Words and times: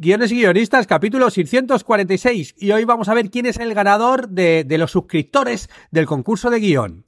Guiones 0.00 0.30
y 0.30 0.36
guionistas, 0.36 0.86
capítulo 0.86 1.28
646. 1.28 2.54
Y 2.56 2.70
hoy 2.70 2.84
vamos 2.84 3.08
a 3.08 3.14
ver 3.14 3.30
quién 3.32 3.46
es 3.46 3.56
el 3.56 3.74
ganador 3.74 4.28
de, 4.28 4.62
de 4.62 4.78
los 4.78 4.92
suscriptores 4.92 5.68
del 5.90 6.06
concurso 6.06 6.50
de 6.50 6.60
guion. 6.60 7.04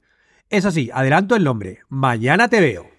Eso 0.49 0.71
sí, 0.71 0.89
adelanto 0.93 1.37
el 1.37 1.45
nombre. 1.45 1.79
Mañana 1.87 2.49
te 2.49 2.59
veo. 2.59 2.89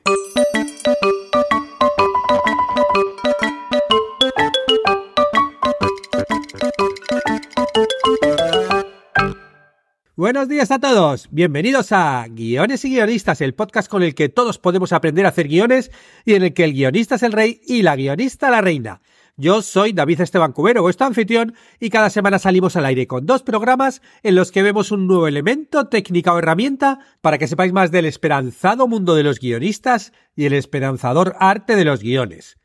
Buenos 10.17 10.49
días 10.49 10.71
a 10.71 10.79
todos, 10.79 11.29
bienvenidos 11.31 11.93
a 11.93 12.27
Guiones 12.31 12.85
y 12.87 12.91
Guionistas, 12.91 13.43
el 13.43 13.55
podcast 13.55 13.91
con 13.91 14.03
el 14.03 14.15
que 14.15 14.31
todos 14.31 14.59
podemos 14.59 14.95
aprender 14.95 15.27
a 15.27 15.31
hacer 15.31 15.49
guiones 15.49 15.91
y 16.25 16.35
en 16.35 16.45
el 16.45 16.55
que 16.55 16.65
el 16.65 16.73
guionista 16.73 17.17
es 17.17 17.23
el 17.25 17.33
rey 17.33 17.61
y 17.67 17.83
la 17.83 17.97
guionista 17.97 18.51
la 18.51 18.63
reina. 18.63 19.03
Yo 19.39 19.63
soy 19.63 19.95
David 19.95 20.21
Esteban 20.21 20.53
Cubero, 20.53 20.83
vuestro 20.83 21.07
anfitrión, 21.07 21.55
y 21.81 21.89
cada 21.89 22.11
semana 22.11 22.39
salimos 22.39 22.77
al 22.77 22.85
aire 22.85 23.07
con 23.07 23.25
dos 23.25 23.43
programas 23.43 24.03
en 24.23 24.35
los 24.35 24.53
que 24.53 24.63
vemos 24.63 24.93
un 24.93 25.07
nuevo 25.07 25.27
elemento, 25.27 25.89
técnica 25.89 26.35
o 26.35 26.39
herramienta 26.39 26.99
para 27.23 27.39
que 27.39 27.49
sepáis 27.49 27.73
más 27.73 27.91
del 27.91 28.05
esperanzado 28.05 28.87
mundo 28.89 29.15
de 29.15 29.23
los 29.23 29.41
guionistas 29.41 30.13
y 30.37 30.45
el 30.45 30.53
esperanzador 30.53 31.35
arte 31.41 31.77
de 31.77 31.87
los 31.87 32.01
guiones. 32.03 32.59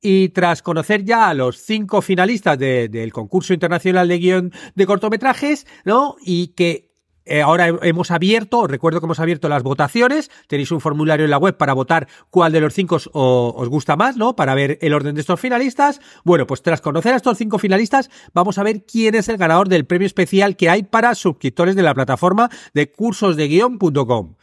Y 0.00 0.30
tras 0.30 0.62
conocer 0.62 1.04
ya 1.04 1.28
a 1.28 1.34
los 1.34 1.58
cinco 1.58 2.00
finalistas 2.00 2.58
del 2.58 3.12
concurso 3.12 3.52
internacional 3.52 4.08
de 4.08 4.18
guion 4.18 4.52
de 4.74 4.86
cortometrajes, 4.86 5.66
¿no? 5.84 6.16
Y 6.24 6.48
que 6.48 6.93
ahora 7.42 7.68
hemos 7.82 8.10
abierto, 8.10 8.66
recuerdo 8.66 9.00
que 9.00 9.06
hemos 9.06 9.20
abierto 9.20 9.48
las 9.48 9.62
votaciones, 9.62 10.30
tenéis 10.46 10.70
un 10.70 10.80
formulario 10.80 11.24
en 11.24 11.30
la 11.30 11.38
web 11.38 11.56
para 11.56 11.72
votar 11.72 12.08
cuál 12.30 12.52
de 12.52 12.60
los 12.60 12.74
cinco 12.74 12.96
os, 12.96 13.10
os, 13.12 13.68
gusta 13.68 13.96
más, 13.96 14.16
¿no? 14.16 14.36
Para 14.36 14.54
ver 14.54 14.78
el 14.82 14.92
orden 14.92 15.14
de 15.14 15.20
estos 15.20 15.40
finalistas. 15.40 16.00
Bueno, 16.24 16.46
pues 16.46 16.62
tras 16.62 16.80
conocer 16.80 17.14
a 17.14 17.16
estos 17.16 17.38
cinco 17.38 17.58
finalistas, 17.58 18.10
vamos 18.32 18.58
a 18.58 18.62
ver 18.62 18.84
quién 18.84 19.14
es 19.14 19.28
el 19.28 19.36
ganador 19.36 19.68
del 19.68 19.86
premio 19.86 20.06
especial 20.06 20.56
que 20.56 20.68
hay 20.68 20.82
para 20.82 21.14
suscriptores 21.14 21.76
de 21.76 21.82
la 21.82 21.94
plataforma 21.94 22.50
de 22.74 22.90
cursosdeguion.com. 22.92 24.34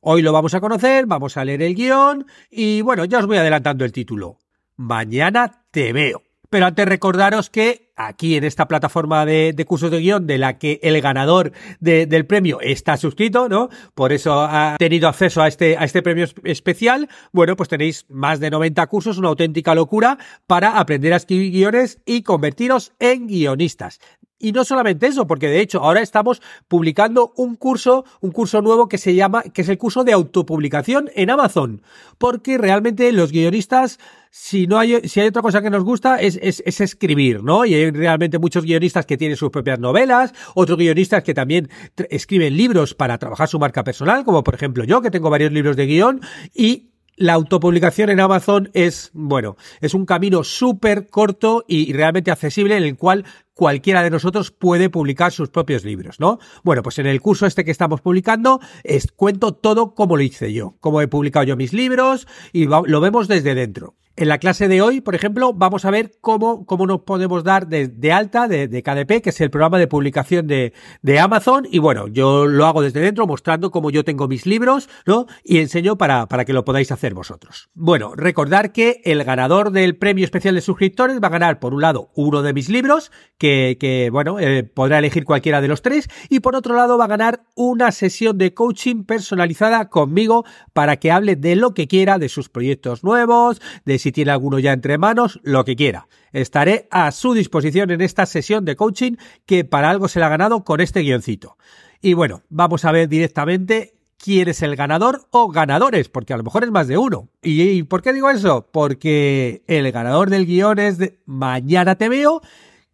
Hoy 0.00 0.22
lo 0.22 0.32
vamos 0.32 0.52
a 0.54 0.60
conocer, 0.60 1.06
vamos 1.06 1.36
a 1.36 1.44
leer 1.44 1.62
el 1.62 1.76
guion 1.76 2.26
y 2.50 2.80
bueno, 2.82 3.04
ya 3.04 3.18
os 3.18 3.26
voy 3.26 3.36
adelantando 3.36 3.84
el 3.84 3.92
título. 3.92 4.38
Mañana 4.76 5.64
te 5.70 5.92
veo. 5.92 6.31
Pero 6.52 6.66
antes 6.66 6.84
recordaros 6.84 7.48
que 7.48 7.94
aquí 7.96 8.36
en 8.36 8.44
esta 8.44 8.68
plataforma 8.68 9.24
de, 9.24 9.64
cursos 9.66 9.90
de 9.90 10.00
guion 10.00 10.26
de 10.26 10.36
la 10.36 10.58
que 10.58 10.80
el 10.82 11.00
ganador 11.00 11.52
de, 11.80 12.04
del 12.04 12.26
premio 12.26 12.60
está 12.60 12.98
suscrito, 12.98 13.48
¿no? 13.48 13.70
Por 13.94 14.12
eso 14.12 14.38
ha 14.38 14.76
tenido 14.78 15.08
acceso 15.08 15.40
a 15.40 15.48
este, 15.48 15.78
a 15.78 15.84
este 15.84 16.02
premio 16.02 16.26
especial. 16.44 17.08
Bueno, 17.32 17.56
pues 17.56 17.70
tenéis 17.70 18.04
más 18.10 18.38
de 18.38 18.50
90 18.50 18.86
cursos, 18.88 19.16
una 19.16 19.28
auténtica 19.28 19.74
locura 19.74 20.18
para 20.46 20.78
aprender 20.78 21.14
a 21.14 21.16
escribir 21.16 21.52
guiones 21.52 22.02
y 22.04 22.20
convertiros 22.22 22.92
en 22.98 23.28
guionistas. 23.28 23.98
Y 24.42 24.50
no 24.50 24.64
solamente 24.64 25.06
eso, 25.06 25.28
porque 25.28 25.46
de 25.46 25.60
hecho 25.60 25.78
ahora 25.84 26.02
estamos 26.02 26.42
publicando 26.66 27.32
un 27.36 27.54
curso, 27.54 28.04
un 28.20 28.32
curso 28.32 28.60
nuevo 28.60 28.88
que 28.88 28.98
se 28.98 29.14
llama, 29.14 29.42
que 29.42 29.62
es 29.62 29.68
el 29.68 29.78
curso 29.78 30.02
de 30.02 30.12
autopublicación 30.12 31.10
en 31.14 31.30
Amazon. 31.30 31.80
Porque 32.18 32.58
realmente 32.58 33.12
los 33.12 33.30
guionistas, 33.30 34.00
si 34.32 34.66
no 34.66 34.80
hay, 34.80 35.08
si 35.08 35.20
hay 35.20 35.28
otra 35.28 35.42
cosa 35.42 35.62
que 35.62 35.70
nos 35.70 35.84
gusta, 35.84 36.20
es, 36.20 36.40
es, 36.42 36.60
es 36.66 36.80
escribir, 36.80 37.44
¿no? 37.44 37.64
Y 37.64 37.74
hay 37.74 37.92
realmente 37.92 38.40
muchos 38.40 38.64
guionistas 38.64 39.06
que 39.06 39.16
tienen 39.16 39.36
sus 39.36 39.50
propias 39.50 39.78
novelas, 39.78 40.34
otros 40.56 40.76
guionistas 40.76 41.22
que 41.22 41.34
también 41.34 41.70
escriben 42.10 42.56
libros 42.56 42.94
para 42.94 43.18
trabajar 43.18 43.46
su 43.46 43.60
marca 43.60 43.84
personal, 43.84 44.24
como 44.24 44.42
por 44.42 44.56
ejemplo 44.56 44.82
yo, 44.82 45.02
que 45.02 45.12
tengo 45.12 45.30
varios 45.30 45.52
libros 45.52 45.76
de 45.76 45.86
guion, 45.86 46.20
y 46.52 46.91
la 47.16 47.34
autopublicación 47.34 48.10
en 48.10 48.20
Amazon 48.20 48.70
es, 48.72 49.10
bueno, 49.12 49.56
es 49.80 49.94
un 49.94 50.06
camino 50.06 50.44
súper 50.44 51.08
corto 51.08 51.64
y 51.68 51.92
realmente 51.92 52.30
accesible 52.30 52.76
en 52.76 52.84
el 52.84 52.96
cual 52.96 53.24
cualquiera 53.54 54.02
de 54.02 54.10
nosotros 54.10 54.50
puede 54.50 54.88
publicar 54.90 55.30
sus 55.32 55.50
propios 55.50 55.84
libros, 55.84 56.18
¿no? 56.20 56.38
Bueno, 56.64 56.82
pues 56.82 56.98
en 56.98 57.06
el 57.06 57.20
curso 57.20 57.46
este 57.46 57.64
que 57.64 57.70
estamos 57.70 58.00
publicando 58.00 58.60
es, 58.82 59.12
cuento 59.12 59.52
todo 59.52 59.94
como 59.94 60.16
lo 60.16 60.22
hice 60.22 60.52
yo, 60.52 60.76
cómo 60.80 61.00
he 61.00 61.08
publicado 61.08 61.44
yo 61.44 61.56
mis 61.56 61.72
libros 61.72 62.26
y 62.52 62.64
lo 62.66 63.00
vemos 63.00 63.28
desde 63.28 63.54
dentro. 63.54 63.94
En 64.14 64.28
la 64.28 64.36
clase 64.36 64.68
de 64.68 64.82
hoy, 64.82 65.00
por 65.00 65.14
ejemplo, 65.14 65.54
vamos 65.54 65.86
a 65.86 65.90
ver 65.90 66.12
cómo, 66.20 66.66
cómo 66.66 66.86
nos 66.86 67.00
podemos 67.00 67.44
dar 67.44 67.66
de, 67.66 68.12
alta 68.12 68.46
de, 68.46 68.82
KDP, 68.82 69.22
que 69.22 69.30
es 69.30 69.40
el 69.40 69.50
programa 69.50 69.78
de 69.78 69.86
publicación 69.86 70.46
de, 70.46 70.72
Amazon. 71.18 71.66
Y 71.70 71.78
bueno, 71.78 72.08
yo 72.08 72.46
lo 72.46 72.66
hago 72.66 72.82
desde 72.82 73.00
dentro 73.00 73.26
mostrando 73.26 73.70
cómo 73.70 73.90
yo 73.90 74.04
tengo 74.04 74.28
mis 74.28 74.44
libros, 74.44 74.90
¿no? 75.06 75.26
Y 75.42 75.58
enseño 75.58 75.96
para, 75.96 76.26
para 76.26 76.44
que 76.44 76.52
lo 76.52 76.64
podáis 76.64 76.92
hacer 76.92 77.14
vosotros. 77.14 77.70
Bueno, 77.72 78.14
recordar 78.14 78.72
que 78.72 79.00
el 79.04 79.24
ganador 79.24 79.70
del 79.70 79.96
premio 79.96 80.26
especial 80.26 80.56
de 80.56 80.60
suscriptores 80.60 81.18
va 81.22 81.28
a 81.28 81.30
ganar, 81.30 81.58
por 81.58 81.72
un 81.72 81.80
lado, 81.80 82.10
uno 82.14 82.42
de 82.42 82.52
mis 82.52 82.68
libros, 82.68 83.12
que, 83.38 83.78
que 83.80 84.10
bueno, 84.10 84.38
eh, 84.38 84.62
podrá 84.62 84.98
elegir 84.98 85.24
cualquiera 85.24 85.62
de 85.62 85.68
los 85.68 85.80
tres. 85.80 86.10
Y 86.28 86.40
por 86.40 86.54
otro 86.54 86.74
lado, 86.76 86.98
va 86.98 87.06
a 87.06 87.08
ganar 87.08 87.44
una 87.54 87.90
sesión 87.92 88.36
de 88.36 88.52
coaching 88.52 89.04
personalizada 89.04 89.88
conmigo 89.88 90.44
para 90.74 90.98
que 90.98 91.10
hable 91.10 91.34
de 91.34 91.56
lo 91.56 91.72
que 91.72 91.88
quiera, 91.88 92.18
de 92.18 92.28
sus 92.28 92.50
proyectos 92.50 93.04
nuevos, 93.04 93.62
de 93.86 94.01
si 94.02 94.12
tiene 94.12 94.32
alguno 94.32 94.58
ya 94.58 94.72
entre 94.72 94.98
manos, 94.98 95.40
lo 95.44 95.64
que 95.64 95.76
quiera. 95.76 96.08
Estaré 96.32 96.88
a 96.90 97.12
su 97.12 97.34
disposición 97.34 97.90
en 97.90 98.00
esta 98.00 98.26
sesión 98.26 98.64
de 98.64 98.76
coaching 98.76 99.12
que 99.46 99.64
para 99.64 99.90
algo 99.90 100.08
se 100.08 100.18
la 100.18 100.26
ha 100.26 100.30
ganado 100.30 100.64
con 100.64 100.80
este 100.80 101.00
guioncito. 101.00 101.56
Y 102.00 102.14
bueno, 102.14 102.42
vamos 102.48 102.84
a 102.84 102.90
ver 102.90 103.08
directamente 103.08 103.94
quién 104.18 104.48
es 104.48 104.62
el 104.62 104.74
ganador 104.74 105.28
o 105.30 105.48
ganadores, 105.48 106.08
porque 106.08 106.32
a 106.32 106.36
lo 106.36 106.42
mejor 106.42 106.64
es 106.64 106.72
más 106.72 106.88
de 106.88 106.98
uno. 106.98 107.28
¿Y, 107.42 107.84
por 107.84 108.02
qué 108.02 108.12
digo 108.12 108.28
eso? 108.28 108.68
Porque 108.72 109.62
el 109.68 109.90
ganador 109.92 110.30
del 110.30 110.46
guion 110.46 110.80
es 110.80 110.98
de 110.98 111.20
Mañana 111.24 111.94
te 111.94 112.08
veo, 112.08 112.42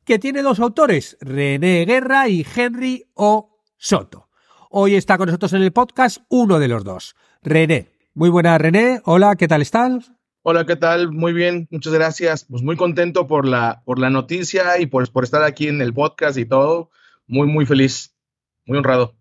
que 0.05 0.19
tiene 0.19 0.43
dos 0.43 0.61
autores, 0.61 1.17
René 1.23 1.87
Guerra 1.87 2.29
y 2.29 2.47
Henry 2.55 3.07
O. 3.15 3.57
Soto. 3.79 4.29
Hoy 4.71 4.95
está 4.95 5.17
con 5.17 5.27
nosotros 5.27 5.55
en 5.55 5.63
el 5.63 5.73
podcast 5.73 6.19
uno 6.29 6.59
de 6.59 6.69
los 6.69 6.85
dos, 6.85 7.17
René. 7.43 7.93
Muy 8.13 8.29
buena, 8.29 8.59
René. 8.59 9.01
Hola, 9.05 9.37
¿qué 9.37 9.49
tal 9.49 9.63
estás? 9.63 10.18
Hola, 10.51 10.65
¿qué 10.65 10.77
tal? 10.77 11.13
Muy 11.13 11.35
bien, 11.35 11.69
muchas 11.71 11.93
gracias. 11.93 12.47
Pues 12.47 12.63
muy 12.63 12.75
contento 12.75 13.27
por 13.27 13.47
la, 13.47 13.83
por 13.85 13.99
la 13.99 14.09
noticia 14.09 14.81
y 14.81 14.87
por, 14.87 15.13
por 15.13 15.25
estar 15.25 15.43
aquí 15.43 15.69
en 15.69 15.83
el 15.83 15.93
podcast 15.93 16.39
y 16.39 16.47
todo. 16.47 16.89
Muy, 17.27 17.47
muy 17.47 17.67
feliz, 17.67 18.17
muy 18.65 18.79
honrado. 18.79 19.15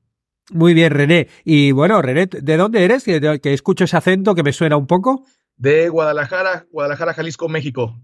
Muy 0.52 0.74
bien, 0.74 0.94
René. 0.94 1.28
Y 1.44 1.74
bueno, 1.74 2.02
René, 2.02 2.28
¿de 2.28 2.56
dónde 2.56 2.86
eres? 2.86 3.04
Que, 3.04 3.42
que 3.42 3.52
escucho 3.52 3.84
ese 3.84 3.98
acento 3.98 4.36
que 4.36 4.44
me 4.44 4.54
suena 4.54 4.78
un 4.78 4.88
poco. 4.88 5.26
De 5.58 5.90
Guadalajara, 5.90 6.66
Guadalajara, 6.72 7.14
Jalisco, 7.14 7.50
México. 7.50 8.00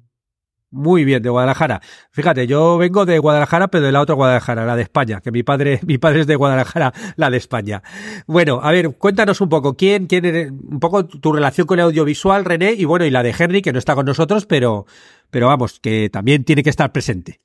Muy 0.73 1.06
bien, 1.06 1.22
de 1.22 1.29
Guadalajara. 1.29 1.81
Fíjate, 2.09 2.47
yo 2.47 2.79
vengo 2.79 3.06
de 3.06 3.19
Guadalajara, 3.19 3.67
pero 3.67 3.85
de 3.85 3.91
la 3.91 4.01
otra 4.01 4.16
Guadalajara, 4.16 4.66
la 4.66 4.75
de 4.75 4.81
España, 4.81 5.22
que 5.22 5.31
mi 5.31 5.44
padre, 5.44 5.79
mi 5.85 6.00
padre 6.00 6.22
es 6.22 6.28
de 6.28 6.35
Guadalajara, 6.35 6.91
la 7.16 7.29
de 7.29 7.38
España. 7.38 7.84
Bueno, 8.25 8.59
a 8.63 8.72
ver, 8.72 8.89
cuéntanos 8.97 9.39
un 9.39 9.50
poco 9.50 9.78
quién, 9.78 10.07
quién 10.07 10.25
eres, 10.25 10.50
un 10.50 10.79
poco 10.79 11.06
tu 11.06 11.31
relación 11.31 11.67
con 11.67 11.78
el 11.78 11.85
audiovisual, 11.85 12.44
René, 12.44 12.73
y 12.73 12.85
bueno, 12.85 13.06
y 13.06 13.12
la 13.12 13.22
de 13.22 13.35
Henry, 13.38 13.62
que 13.62 13.72
no 13.72 13.78
está 13.78 13.94
con 13.94 14.07
nosotros, 14.07 14.47
pero, 14.47 14.88
pero 15.29 15.45
vamos, 15.45 15.79
que 15.79 16.09
también 16.09 16.44
tiene 16.44 16.63
que 16.63 16.72
estar 16.72 16.91
presente. 16.91 17.39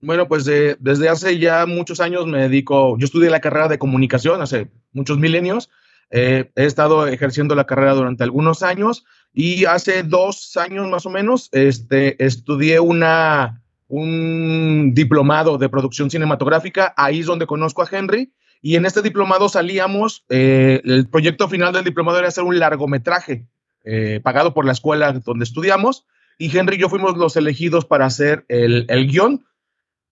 Bueno, 0.00 0.26
pues 0.26 0.44
de, 0.44 0.76
desde 0.80 1.08
hace 1.08 1.38
ya 1.38 1.64
muchos 1.66 2.00
años 2.00 2.26
me 2.26 2.40
dedico, 2.40 2.98
yo 2.98 3.04
estudié 3.04 3.30
la 3.30 3.40
carrera 3.40 3.68
de 3.68 3.78
comunicación 3.78 4.42
hace 4.42 4.72
muchos 4.92 5.18
milenios, 5.18 5.70
eh, 6.14 6.52
he 6.56 6.66
estado 6.66 7.06
ejerciendo 7.06 7.54
la 7.54 7.64
carrera 7.64 7.94
durante 7.94 8.22
algunos 8.22 8.62
años 8.62 9.04
y 9.32 9.64
hace 9.64 10.02
dos 10.02 10.58
años 10.58 10.86
más 10.88 11.06
o 11.06 11.10
menos 11.10 11.48
este, 11.52 12.22
estudié 12.22 12.80
una, 12.80 13.62
un 13.88 14.92
diplomado 14.92 15.56
de 15.56 15.70
producción 15.70 16.10
cinematográfica. 16.10 16.92
Ahí 16.98 17.20
es 17.20 17.26
donde 17.26 17.46
conozco 17.46 17.82
a 17.82 17.88
Henry. 17.90 18.30
Y 18.60 18.76
en 18.76 18.84
este 18.84 19.00
diplomado 19.00 19.48
salíamos, 19.48 20.24
eh, 20.28 20.82
el 20.84 21.08
proyecto 21.08 21.48
final 21.48 21.72
del 21.72 21.84
diplomado 21.84 22.18
era 22.18 22.28
hacer 22.28 22.44
un 22.44 22.58
largometraje 22.58 23.46
eh, 23.82 24.20
pagado 24.22 24.52
por 24.52 24.66
la 24.66 24.72
escuela 24.72 25.12
donde 25.12 25.44
estudiamos. 25.44 26.06
Y 26.36 26.56
Henry 26.56 26.76
y 26.76 26.80
yo 26.80 26.90
fuimos 26.90 27.16
los 27.16 27.36
elegidos 27.36 27.86
para 27.86 28.04
hacer 28.04 28.44
el, 28.48 28.84
el 28.88 29.08
guion. 29.08 29.46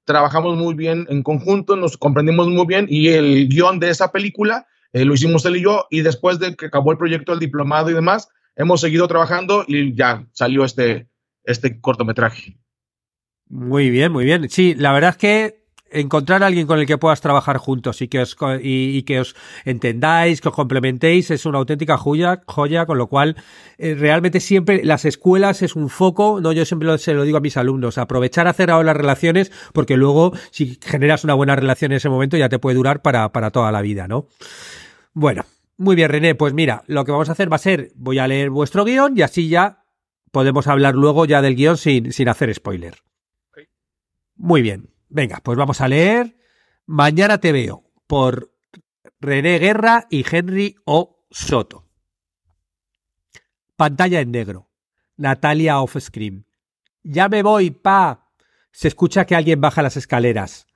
Trabajamos 0.07 0.57
muy 0.57 0.75
bien 0.75 1.07
en 1.11 1.23
conjunto, 1.23 1.77
nos 1.77 1.99
comprendimos 1.99 2.49
muy 2.49 2.67
bien 2.67 2.87
y 2.89 3.09
el 3.09 3.49
guion 3.49 3.79
de 3.79 3.91
esa 3.91 4.11
película 4.11 4.67
eh, 4.93 5.05
lo 5.05 5.15
hicimos 5.15 5.45
él 5.47 5.57
y 5.57 5.63
yo. 5.63 5.87
Y 5.91 6.03
después 6.03 6.39
de 6.39 6.55
que 6.57 6.67
acabó 6.67 6.93
el 6.93 6.99
proyecto 6.99 7.33
del 7.33 7.41
diplomado 7.41 7.91
y 7.91 7.95
demás, 7.95 8.29
hemos 8.57 8.81
seguido 8.81 9.09
trabajando 9.09 9.65
y 9.67 9.95
ya 9.95 10.27
salió 10.33 10.65
este, 10.65 11.09
este 11.45 11.81
cortometraje. 11.81 12.59
Muy 13.49 13.91
bien, 13.91 14.13
muy 14.13 14.25
bien. 14.25 14.49
Sí, 14.49 14.75
la 14.75 14.93
verdad 14.93 15.11
es 15.11 15.17
que 15.17 15.60
encontrar 15.91 16.43
a 16.43 16.47
alguien 16.47 16.67
con 16.67 16.79
el 16.79 16.87
que 16.87 16.99
puedas 16.99 17.21
trabajar 17.21 17.59
juntos 17.59 18.01
y 18.03 18.09
que 18.09 18.21
os, 18.21 18.37
y, 18.63 18.97
y 18.97 19.03
que 19.03 19.21
os 19.21 19.37
entendáis, 19.65 20.41
que 20.41 20.49
os 20.49 20.55
complementéis, 20.55 21.31
es 21.31 21.47
una 21.47 21.59
auténtica 21.59 21.97
joya, 21.97 22.43
joya 22.47 22.87
con 22.87 22.99
lo 22.99 23.09
cual 23.09 23.37
eh, 23.79 23.95
realmente 23.95 24.41
siempre 24.41 24.85
las 24.85 25.05
escuelas 25.05 25.63
es 25.63 25.77
un 25.77 25.89
foco, 25.89 26.41
no 26.41 26.53
yo 26.53 26.65
siempre 26.65 26.87
lo, 26.87 26.99
se 26.99 27.15
lo 27.15 27.25
digo 27.25 27.39
a 27.39 27.41
mis 27.41 27.57
alumnos, 27.57 27.99
aprovechar 27.99 28.47
a 28.47 28.51
hacer 28.51 28.71
ahora 28.71 28.87
las 28.87 28.97
relaciones 28.97 29.53
porque 29.73 29.97
luego 29.97 30.33
si 30.51 30.79
generas 30.83 31.25
una 31.25 31.35
buena 31.35 31.57
relación 31.57 31.93
en 31.93 31.97
ese 31.97 32.09
momento 32.09 32.37
ya 32.37 32.49
te 32.49 32.59
puede 32.59 32.77
durar 32.77 33.03
para, 33.03 33.31
para 33.33 33.51
toda 33.51 33.73
la 33.73 33.83
vida, 33.83 34.09
¿no? 34.09 34.27
Bueno, 35.13 35.45
muy 35.77 35.97
bien, 35.97 36.11
René. 36.11 36.35
Pues 36.35 36.53
mira, 36.53 36.85
lo 36.87 37.05
que 37.05 37.13
vamos 37.13 37.29
a 37.31 37.33
hacer 37.33 37.51
va 37.51 37.57
a 37.57 37.59
ser, 37.59 37.91
voy 37.97 38.19
a 38.19 38.29
leer 38.29 38.51
vuestro 38.51 38.85
guion 38.85 39.17
y 39.17 39.23
así 39.23 39.49
ya 39.49 39.85
podemos 40.31 40.67
hablar 40.67 40.95
luego 40.95 41.25
ya 41.25 41.43
del 41.43 41.57
guion 41.57 41.77
sin, 41.77 42.13
sin 42.13 42.29
hacer 42.29 42.55
spoiler. 42.55 42.97
Okay. 43.51 43.65
Muy 44.37 44.63
bien. 44.63 44.91
Venga, 45.11 45.41
pues 45.43 45.59
vamos 45.59 45.81
a 45.81 45.89
leer 45.89 46.37
Mañana 46.87 47.39
te 47.39 47.53
veo 47.53 47.85
por 48.09 48.53
René 49.21 49.61
Guerra 49.61 50.09
y 50.11 50.25
Henry 50.29 50.75
O. 50.85 51.25
Soto. 51.31 51.87
Pantalla 53.77 54.19
en 54.19 54.33
negro. 54.33 54.69
Natalia 55.17 55.81
off-screen. 55.81 56.47
Ya 57.05 57.29
me 57.29 57.45
voy, 57.45 57.71
pa. 57.71 58.33
Se 58.73 58.89
escucha 58.89 59.25
que 59.25 59.37
alguien 59.37 59.61
baja 59.61 59.83
las 59.83 59.97
escaleras. 59.97 60.67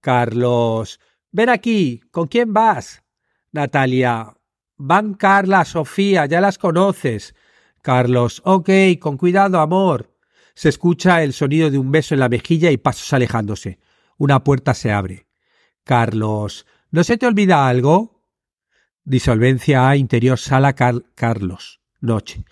Carlos. 0.00 1.00
Ven 1.32 1.48
aquí. 1.48 2.00
¿Con 2.12 2.28
quién 2.28 2.52
vas? 2.52 3.02
Natalia. 3.50 4.36
Van 4.76 5.14
Carla, 5.14 5.64
Sofía, 5.64 6.26
ya 6.26 6.40
las 6.40 6.58
conoces. 6.58 7.34
Carlos. 7.82 8.40
Ok, 8.44 8.70
con 9.00 9.16
cuidado, 9.16 9.58
amor. 9.58 10.15
Se 10.56 10.70
escucha 10.70 11.22
el 11.22 11.34
sonido 11.34 11.70
de 11.70 11.78
un 11.78 11.92
beso 11.92 12.14
en 12.14 12.20
la 12.20 12.30
mejilla 12.30 12.70
y 12.70 12.78
pasos 12.78 13.12
alejándose. 13.12 13.78
Una 14.16 14.42
puerta 14.42 14.72
se 14.72 14.90
abre. 14.90 15.26
Carlos. 15.84 16.66
¿No 16.90 17.04
se 17.04 17.18
te 17.18 17.26
olvida 17.26 17.68
algo? 17.68 18.24
Disolvencia 19.04 19.90
A, 19.90 19.96
interior 19.96 20.38
sala 20.38 20.74
Carlos. 20.74 21.82
Noche. 22.00 22.46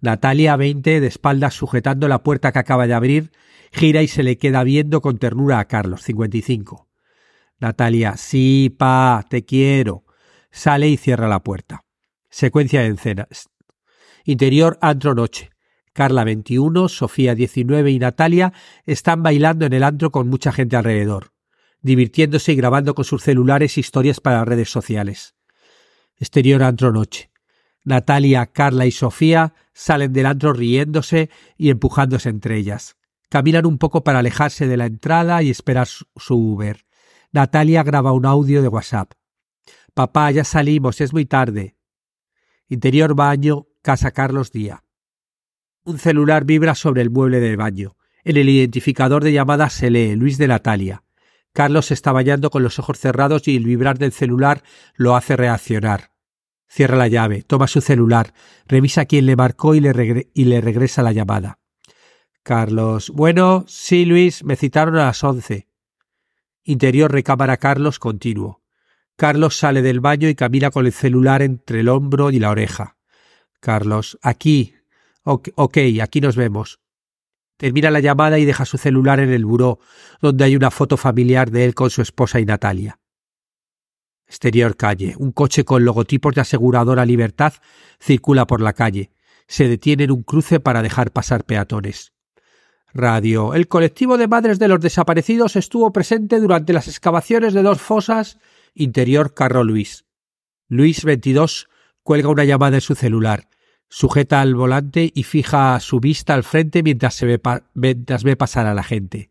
Natalia, 0.00 0.56
veinte, 0.56 1.00
de 1.00 1.06
espaldas 1.06 1.52
sujetando 1.52 2.08
la 2.08 2.22
puerta 2.22 2.50
que 2.50 2.60
acaba 2.60 2.86
de 2.86 2.94
abrir, 2.94 3.30
gira 3.72 4.00
y 4.00 4.08
se 4.08 4.22
le 4.22 4.38
queda 4.38 4.64
viendo 4.64 5.02
con 5.02 5.18
ternura 5.18 5.58
a 5.58 5.66
Carlos, 5.66 6.02
cincuenta 6.02 6.38
y 6.38 6.42
cinco. 6.42 6.88
Natalia, 7.58 8.16
sí, 8.16 8.74
pa, 8.78 9.26
te 9.28 9.44
quiero. 9.44 10.04
Sale 10.50 10.88
y 10.88 10.96
cierra 10.96 11.28
la 11.28 11.42
puerta. 11.42 11.84
Secuencia 12.30 12.80
de 12.80 12.88
escenas. 12.88 13.50
Interior, 14.24 14.78
antro 14.80 15.14
noche. 15.14 15.50
Carla 15.92 16.24
21, 16.24 16.88
Sofía 16.88 17.34
19 17.34 17.90
y 17.90 17.98
Natalia 17.98 18.52
están 18.86 19.22
bailando 19.22 19.66
en 19.66 19.72
el 19.72 19.82
antro 19.82 20.10
con 20.10 20.28
mucha 20.28 20.52
gente 20.52 20.76
alrededor, 20.76 21.32
divirtiéndose 21.82 22.52
y 22.52 22.56
grabando 22.56 22.94
con 22.94 23.04
sus 23.04 23.22
celulares 23.22 23.76
historias 23.76 24.20
para 24.20 24.44
redes 24.44 24.70
sociales. 24.70 25.34
Exterior 26.16 26.62
antro 26.62 26.92
noche. 26.92 27.30
Natalia, 27.82 28.46
Carla 28.46 28.86
y 28.86 28.92
Sofía 28.92 29.54
salen 29.72 30.12
del 30.12 30.26
antro 30.26 30.52
riéndose 30.52 31.30
y 31.56 31.70
empujándose 31.70 32.28
entre 32.28 32.56
ellas. 32.56 32.96
Caminan 33.28 33.66
un 33.66 33.78
poco 33.78 34.04
para 34.04 34.18
alejarse 34.20 34.66
de 34.66 34.76
la 34.76 34.86
entrada 34.86 35.42
y 35.42 35.50
esperar 35.50 35.88
su 35.88 36.34
Uber. 36.34 36.84
Natalia 37.32 37.82
graba 37.82 38.12
un 38.12 38.26
audio 38.26 38.60
de 38.60 38.68
WhatsApp. 38.68 39.12
Papá, 39.94 40.30
ya 40.30 40.44
salimos, 40.44 41.00
es 41.00 41.12
muy 41.12 41.26
tarde. 41.26 41.76
Interior 42.68 43.14
baño, 43.14 43.66
casa 43.82 44.12
Carlos 44.12 44.52
Día. 44.52 44.84
Un 45.84 45.98
celular 45.98 46.44
vibra 46.44 46.74
sobre 46.74 47.02
el 47.02 47.10
mueble 47.10 47.40
del 47.40 47.56
baño. 47.56 47.96
En 48.22 48.36
el 48.36 48.48
identificador 48.48 49.24
de 49.24 49.32
llamada 49.32 49.70
se 49.70 49.90
lee 49.90 50.14
Luis 50.14 50.36
de 50.36 50.48
Natalia. 50.48 51.04
Carlos 51.52 51.90
está 51.90 52.12
bañando 52.12 52.50
con 52.50 52.62
los 52.62 52.78
ojos 52.78 52.98
cerrados 52.98 53.48
y 53.48 53.56
el 53.56 53.64
vibrar 53.64 53.98
del 53.98 54.12
celular 54.12 54.62
lo 54.94 55.16
hace 55.16 55.36
reaccionar. 55.36 56.12
Cierra 56.68 56.96
la 56.96 57.08
llave, 57.08 57.42
toma 57.42 57.66
su 57.66 57.80
celular, 57.80 58.34
revisa 58.68 59.06
quién 59.06 59.26
le 59.26 59.36
marcó 59.36 59.74
y 59.74 59.80
le, 59.80 60.30
y 60.34 60.44
le 60.44 60.60
regresa 60.60 61.02
la 61.02 61.12
llamada. 61.12 61.58
Carlos. 62.42 63.10
Bueno, 63.10 63.64
sí, 63.66 64.04
Luis, 64.04 64.44
me 64.44 64.56
citaron 64.56 64.96
a 64.96 65.06
las 65.06 65.24
once. 65.24 65.66
Interior 66.62 67.10
recámara 67.10 67.56
Carlos 67.56 67.98
continuo. 67.98 68.62
Carlos 69.16 69.56
sale 69.56 69.82
del 69.82 70.00
baño 70.00 70.28
y 70.28 70.34
camina 70.34 70.70
con 70.70 70.86
el 70.86 70.92
celular 70.92 71.42
entre 71.42 71.80
el 71.80 71.88
hombro 71.88 72.30
y 72.30 72.38
la 72.38 72.50
oreja. 72.50 72.96
Carlos. 73.60 74.18
Aquí. 74.22 74.74
Ok, 75.24 75.78
aquí 76.02 76.20
nos 76.20 76.36
vemos. 76.36 76.80
Termina 77.56 77.90
la 77.90 78.00
llamada 78.00 78.38
y 78.38 78.44
deja 78.44 78.64
su 78.64 78.78
celular 78.78 79.20
en 79.20 79.30
el 79.30 79.44
buró, 79.44 79.80
donde 80.20 80.44
hay 80.44 80.56
una 80.56 80.70
foto 80.70 80.96
familiar 80.96 81.50
de 81.50 81.66
él 81.66 81.74
con 81.74 81.90
su 81.90 82.00
esposa 82.00 82.40
y 82.40 82.46
Natalia. 82.46 82.98
Exterior 84.26 84.76
calle. 84.76 85.14
Un 85.18 85.32
coche 85.32 85.64
con 85.64 85.84
logotipos 85.84 86.34
de 86.34 86.40
aseguradora 86.40 87.04
Libertad 87.04 87.52
circula 87.98 88.46
por 88.46 88.60
la 88.60 88.72
calle. 88.72 89.10
Se 89.48 89.68
detiene 89.68 90.04
en 90.04 90.12
un 90.12 90.22
cruce 90.22 90.60
para 90.60 90.82
dejar 90.82 91.10
pasar 91.10 91.44
peatones. 91.44 92.12
Radio. 92.94 93.54
El 93.54 93.68
colectivo 93.68 94.16
de 94.16 94.28
madres 94.28 94.58
de 94.58 94.68
los 94.68 94.80
desaparecidos 94.80 95.56
estuvo 95.56 95.92
presente 95.92 96.40
durante 96.40 96.72
las 96.72 96.88
excavaciones 96.88 97.54
de 97.54 97.62
dos 97.62 97.80
fosas. 97.80 98.38
Interior 98.72 99.34
Carro 99.34 99.64
Luis. 99.64 100.04
Luis 100.68 101.04
22 101.04 101.68
cuelga 102.04 102.28
una 102.28 102.44
llamada 102.44 102.76
en 102.76 102.80
su 102.80 102.94
celular. 102.94 103.48
Sujeta 103.92 104.40
al 104.40 104.54
volante 104.54 105.10
y 105.12 105.24
fija 105.24 105.78
su 105.80 105.98
vista 105.98 106.34
al 106.34 106.44
frente 106.44 106.84
mientras, 106.84 107.12
se 107.14 107.26
ve, 107.26 107.40
mientras 107.74 108.22
ve 108.22 108.36
pasar 108.36 108.66
a 108.66 108.74
la 108.74 108.84
gente. 108.84 109.30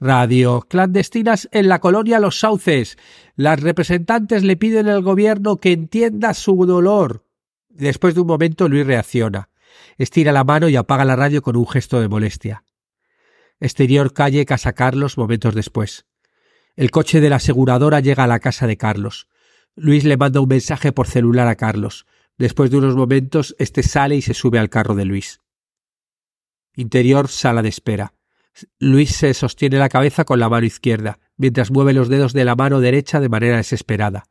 Radio. 0.00 0.66
Clandestinas 0.68 1.48
en 1.52 1.68
la 1.68 1.78
colonia 1.78 2.18
Los 2.18 2.40
Sauces. 2.40 2.98
Las 3.36 3.60
representantes 3.60 4.42
le 4.42 4.56
piden 4.56 4.88
al 4.88 5.02
gobierno 5.02 5.58
que 5.58 5.70
entienda 5.70 6.34
su 6.34 6.66
dolor. 6.66 7.24
Después 7.68 8.16
de 8.16 8.22
un 8.22 8.26
momento, 8.26 8.68
Luis 8.68 8.84
reacciona. 8.84 9.50
Estira 9.98 10.32
la 10.32 10.42
mano 10.42 10.68
y 10.68 10.74
apaga 10.74 11.04
la 11.04 11.14
radio 11.14 11.40
con 11.40 11.56
un 11.56 11.68
gesto 11.68 12.00
de 12.00 12.08
molestia. 12.08 12.64
Exterior 13.60 14.12
calle 14.12 14.44
Casa 14.46 14.72
Carlos 14.72 15.16
momentos 15.16 15.54
después. 15.54 16.06
El 16.74 16.90
coche 16.90 17.20
de 17.20 17.30
la 17.30 17.36
aseguradora 17.36 18.00
llega 18.00 18.24
a 18.24 18.26
la 18.26 18.40
casa 18.40 18.66
de 18.66 18.76
Carlos. 18.76 19.28
Luis 19.76 20.02
le 20.02 20.16
manda 20.16 20.40
un 20.40 20.48
mensaje 20.48 20.90
por 20.90 21.06
celular 21.06 21.46
a 21.46 21.54
Carlos. 21.54 22.04
Después 22.38 22.70
de 22.70 22.78
unos 22.78 22.96
momentos, 22.96 23.54
este 23.58 23.82
sale 23.82 24.16
y 24.16 24.22
se 24.22 24.34
sube 24.34 24.58
al 24.58 24.70
carro 24.70 24.94
de 24.94 25.04
Luis. 25.04 25.40
Interior 26.74 27.28
sala 27.28 27.62
de 27.62 27.68
espera. 27.68 28.14
Luis 28.78 29.16
se 29.16 29.34
sostiene 29.34 29.78
la 29.78 29.88
cabeza 29.88 30.24
con 30.24 30.40
la 30.40 30.48
mano 30.48 30.66
izquierda, 30.66 31.18
mientras 31.36 31.70
mueve 31.70 31.92
los 31.92 32.08
dedos 32.08 32.32
de 32.32 32.44
la 32.44 32.56
mano 32.56 32.80
derecha 32.80 33.20
de 33.20 33.28
manera 33.28 33.56
desesperada. 33.56 34.24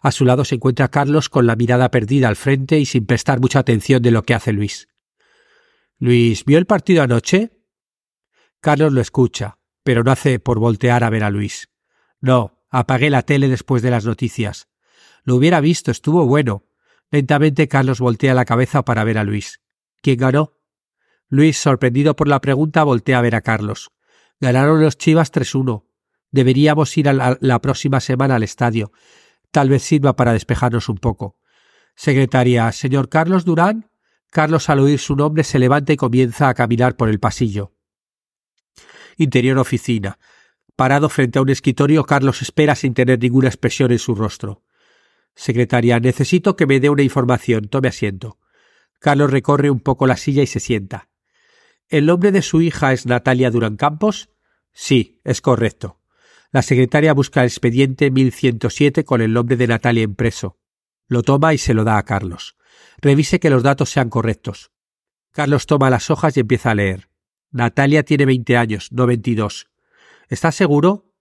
A 0.00 0.12
su 0.12 0.24
lado 0.24 0.44
se 0.44 0.54
encuentra 0.54 0.88
Carlos 0.88 1.28
con 1.28 1.46
la 1.46 1.56
mirada 1.56 1.90
perdida 1.90 2.28
al 2.28 2.36
frente 2.36 2.78
y 2.78 2.86
sin 2.86 3.06
prestar 3.06 3.40
mucha 3.40 3.58
atención 3.58 4.00
de 4.02 4.10
lo 4.10 4.22
que 4.22 4.34
hace 4.34 4.52
Luis. 4.52 4.88
Luis, 5.98 6.44
¿vio 6.44 6.58
el 6.58 6.66
partido 6.66 7.02
anoche? 7.02 7.50
Carlos 8.60 8.92
lo 8.92 9.00
escucha, 9.00 9.58
pero 9.82 10.04
no 10.04 10.12
hace 10.12 10.38
por 10.38 10.58
voltear 10.58 11.02
a 11.02 11.10
ver 11.10 11.24
a 11.24 11.30
Luis. 11.30 11.68
No, 12.20 12.62
apagué 12.70 13.10
la 13.10 13.22
tele 13.22 13.48
después 13.48 13.82
de 13.82 13.90
las 13.90 14.04
noticias. 14.04 14.68
Lo 15.24 15.34
hubiera 15.36 15.60
visto, 15.60 15.90
estuvo 15.90 16.26
bueno. 16.26 16.67
Lentamente 17.10 17.68
Carlos 17.68 18.00
voltea 18.00 18.34
la 18.34 18.44
cabeza 18.44 18.84
para 18.84 19.04
ver 19.04 19.18
a 19.18 19.24
Luis. 19.24 19.60
¿Quién 20.02 20.18
ganó? 20.18 20.54
Luis, 21.28 21.58
sorprendido 21.58 22.16
por 22.16 22.28
la 22.28 22.40
pregunta, 22.40 22.84
voltea 22.84 23.18
a 23.18 23.22
ver 23.22 23.34
a 23.34 23.40
Carlos. 23.40 23.90
Ganaron 24.40 24.80
los 24.80 24.98
Chivas 24.98 25.32
3-1. 25.32 25.84
Deberíamos 26.30 26.96
ir 26.96 27.08
a 27.08 27.38
la, 27.40 27.60
próxima 27.60 28.00
semana 28.00 28.36
al 28.36 28.42
estadio. 28.42 28.92
Tal 29.50 29.68
vez 29.70 29.82
sirva 29.82 30.16
para 30.16 30.32
despejarnos 30.32 30.88
un 30.88 30.98
poco. 30.98 31.38
Secretaria, 31.96 32.70
señor 32.72 33.08
Carlos 33.08 33.44
Durán. 33.44 33.90
Carlos, 34.30 34.68
al 34.68 34.80
oír 34.80 34.98
su 34.98 35.16
nombre, 35.16 35.42
se 35.42 35.58
levanta 35.58 35.92
y 35.92 35.96
comienza 35.96 36.48
a 36.48 36.54
caminar 36.54 36.96
por 36.96 37.08
el 37.08 37.18
pasillo. 37.18 37.72
Interior 39.16 39.58
oficina. 39.58 40.18
Parado 40.76 41.08
frente 41.08 41.38
a 41.38 41.42
un 41.42 41.48
escritorio, 41.48 42.04
Carlos 42.04 42.42
espera 42.42 42.74
sin 42.74 42.94
tener 42.94 43.18
ninguna 43.18 43.48
expresión 43.48 43.90
en 43.90 43.98
su 43.98 44.14
rostro. 44.14 44.62
Secretaria, 45.38 46.00
necesito 46.00 46.56
que 46.56 46.66
me 46.66 46.80
dé 46.80 46.90
una 46.90 47.04
información. 47.04 47.68
Tome 47.68 47.86
asiento. 47.86 48.38
Carlos 48.98 49.30
recorre 49.30 49.70
un 49.70 49.78
poco 49.78 50.08
la 50.08 50.16
silla 50.16 50.42
y 50.42 50.48
se 50.48 50.58
sienta. 50.58 51.10
¿El 51.88 52.06
nombre 52.06 52.32
de 52.32 52.42
su 52.42 52.60
hija 52.60 52.92
es 52.92 53.06
Natalia 53.06 53.52
Durán 53.52 53.76
Campos? 53.76 54.30
Sí, 54.72 55.20
es 55.22 55.40
correcto. 55.40 56.00
La 56.50 56.62
secretaria 56.62 57.14
busca 57.14 57.42
el 57.42 57.46
expediente 57.46 58.10
1107 58.10 59.04
con 59.04 59.20
el 59.20 59.32
nombre 59.32 59.56
de 59.56 59.68
Natalia 59.68 60.02
impreso. 60.02 60.58
Lo 61.06 61.22
toma 61.22 61.54
y 61.54 61.58
se 61.58 61.72
lo 61.72 61.84
da 61.84 61.98
a 61.98 62.04
Carlos. 62.04 62.56
Revise 63.00 63.38
que 63.38 63.48
los 63.48 63.62
datos 63.62 63.90
sean 63.90 64.10
correctos. 64.10 64.72
Carlos 65.30 65.66
toma 65.66 65.88
las 65.88 66.10
hojas 66.10 66.36
y 66.36 66.40
empieza 66.40 66.72
a 66.72 66.74
leer. 66.74 67.10
Natalia 67.52 68.02
tiene 68.02 68.26
veinte 68.26 68.56
años, 68.56 68.90
no 68.90 69.06
veintidós. 69.06 69.70
¿Estás 70.28 70.56
seguro? 70.56 71.12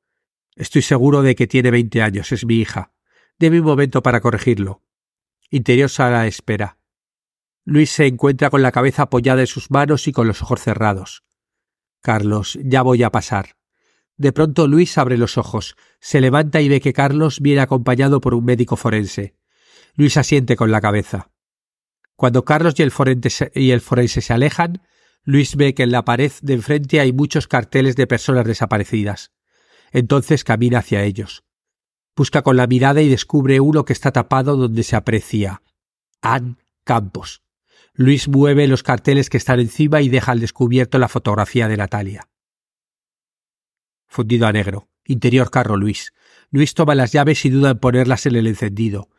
Estoy 0.56 0.82
seguro 0.82 1.22
de 1.22 1.36
que 1.36 1.46
tiene 1.46 1.70
veinte 1.70 2.02
años, 2.02 2.32
es 2.32 2.48
mi 2.48 2.56
hija. 2.56 2.97
Deme 3.40 3.60
un 3.60 3.66
momento 3.66 4.02
para 4.02 4.20
corregirlo. 4.20 4.82
Interior 5.50 5.90
sala 5.90 6.26
espera. 6.28 6.80
Luis 7.66 7.92
se 7.92 8.08
encuentra 8.08 8.50
con 8.50 8.62
la 8.62 8.72
cabeza 8.72 9.04
apoyada 9.04 9.42
en 9.42 9.48
sus 9.48 9.70
manos 9.70 10.08
y 10.08 10.12
con 10.12 10.28
los 10.28 10.42
ojos 10.42 10.62
cerrados. 10.62 11.24
Carlos, 12.02 12.58
ya 12.64 12.82
voy 12.82 13.04
a 13.04 13.12
pasar. 13.12 13.58
De 14.16 14.32
pronto 14.32 14.68
Luis 14.68 14.98
abre 14.98 15.18
los 15.18 15.38
ojos, 15.38 15.76
se 16.00 16.22
levanta 16.22 16.62
y 16.62 16.70
ve 16.70 16.82
que 16.82 16.94
Carlos 16.94 17.40
viene 17.40 17.62
acompañado 17.62 18.22
por 18.22 18.34
un 18.34 18.46
médico 18.46 18.76
forense. 18.76 19.36
Luis 19.96 20.18
asiente 20.18 20.56
con 20.56 20.72
la 20.72 20.82
cabeza. 20.82 21.30
Cuando 22.16 22.44
Carlos 22.44 22.74
y 22.78 22.84
el, 22.84 22.92
forense, 22.92 23.52
y 23.54 23.72
el 23.72 23.82
forense 23.82 24.22
se 24.22 24.34
alejan, 24.34 24.82
Luis 25.24 25.56
ve 25.56 25.76
que 25.76 25.84
en 25.84 25.92
la 25.92 26.06
pared 26.06 26.32
de 26.42 26.54
enfrente 26.54 27.00
hay 27.00 27.14
muchos 27.14 27.48
carteles 27.48 27.96
de 27.96 28.08
personas 28.08 28.46
desaparecidas. 28.46 29.34
Entonces 29.92 30.44
camina 30.44 30.80
hacia 30.80 31.04
ellos. 31.04 31.44
Busca 32.18 32.42
con 32.42 32.58
la 32.58 32.66
mirada 32.66 33.04
y 33.04 33.10
descubre 33.10 33.60
uno 33.60 33.86
que 33.86 33.94
está 33.94 34.12
tapado 34.12 34.58
donde 34.58 34.82
se 34.82 34.96
aprecia 34.96 35.62
Ann 36.20 36.58
Campos. 36.84 37.44
Luis 37.94 38.28
mueve 38.28 38.68
los 38.68 38.82
carteles 38.82 39.30
que 39.30 39.38
están 39.38 39.60
encima 39.60 40.02
y 40.02 40.10
deja 40.10 40.32
al 40.32 40.40
descubierto 40.40 40.98
la 40.98 41.10
fotografía 41.10 41.68
de 41.68 41.78
Natalia. 41.78 42.28
Fundido 44.08 44.48
a 44.48 44.52
negro. 44.52 44.90
Interior 45.06 45.52
carro 45.52 45.78
Luis. 45.78 46.12
Luis 46.50 46.74
toma 46.74 46.96
las 46.96 47.12
llaves 47.12 47.46
y 47.46 47.52
duda 47.52 47.70
en 47.70 47.80
ponerlas 47.80 48.26
en 48.26 48.36
el 48.36 48.48
encendido. 48.48 49.10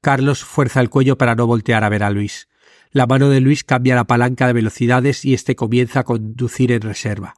Carlos 0.00 0.42
fuerza 0.42 0.80
el 0.80 0.90
cuello 0.90 1.16
para 1.16 1.36
no 1.36 1.46
voltear 1.46 1.84
a 1.84 1.88
ver 1.88 2.02
a 2.02 2.10
Luis. 2.10 2.48
La 2.90 3.06
mano 3.06 3.28
de 3.28 3.40
Luis 3.40 3.62
cambia 3.62 3.94
la 3.94 4.08
palanca 4.08 4.48
de 4.48 4.52
velocidades 4.54 5.24
y 5.24 5.32
éste 5.32 5.54
comienza 5.54 6.00
a 6.00 6.04
conducir 6.04 6.72
en 6.72 6.80
reserva. 6.80 7.34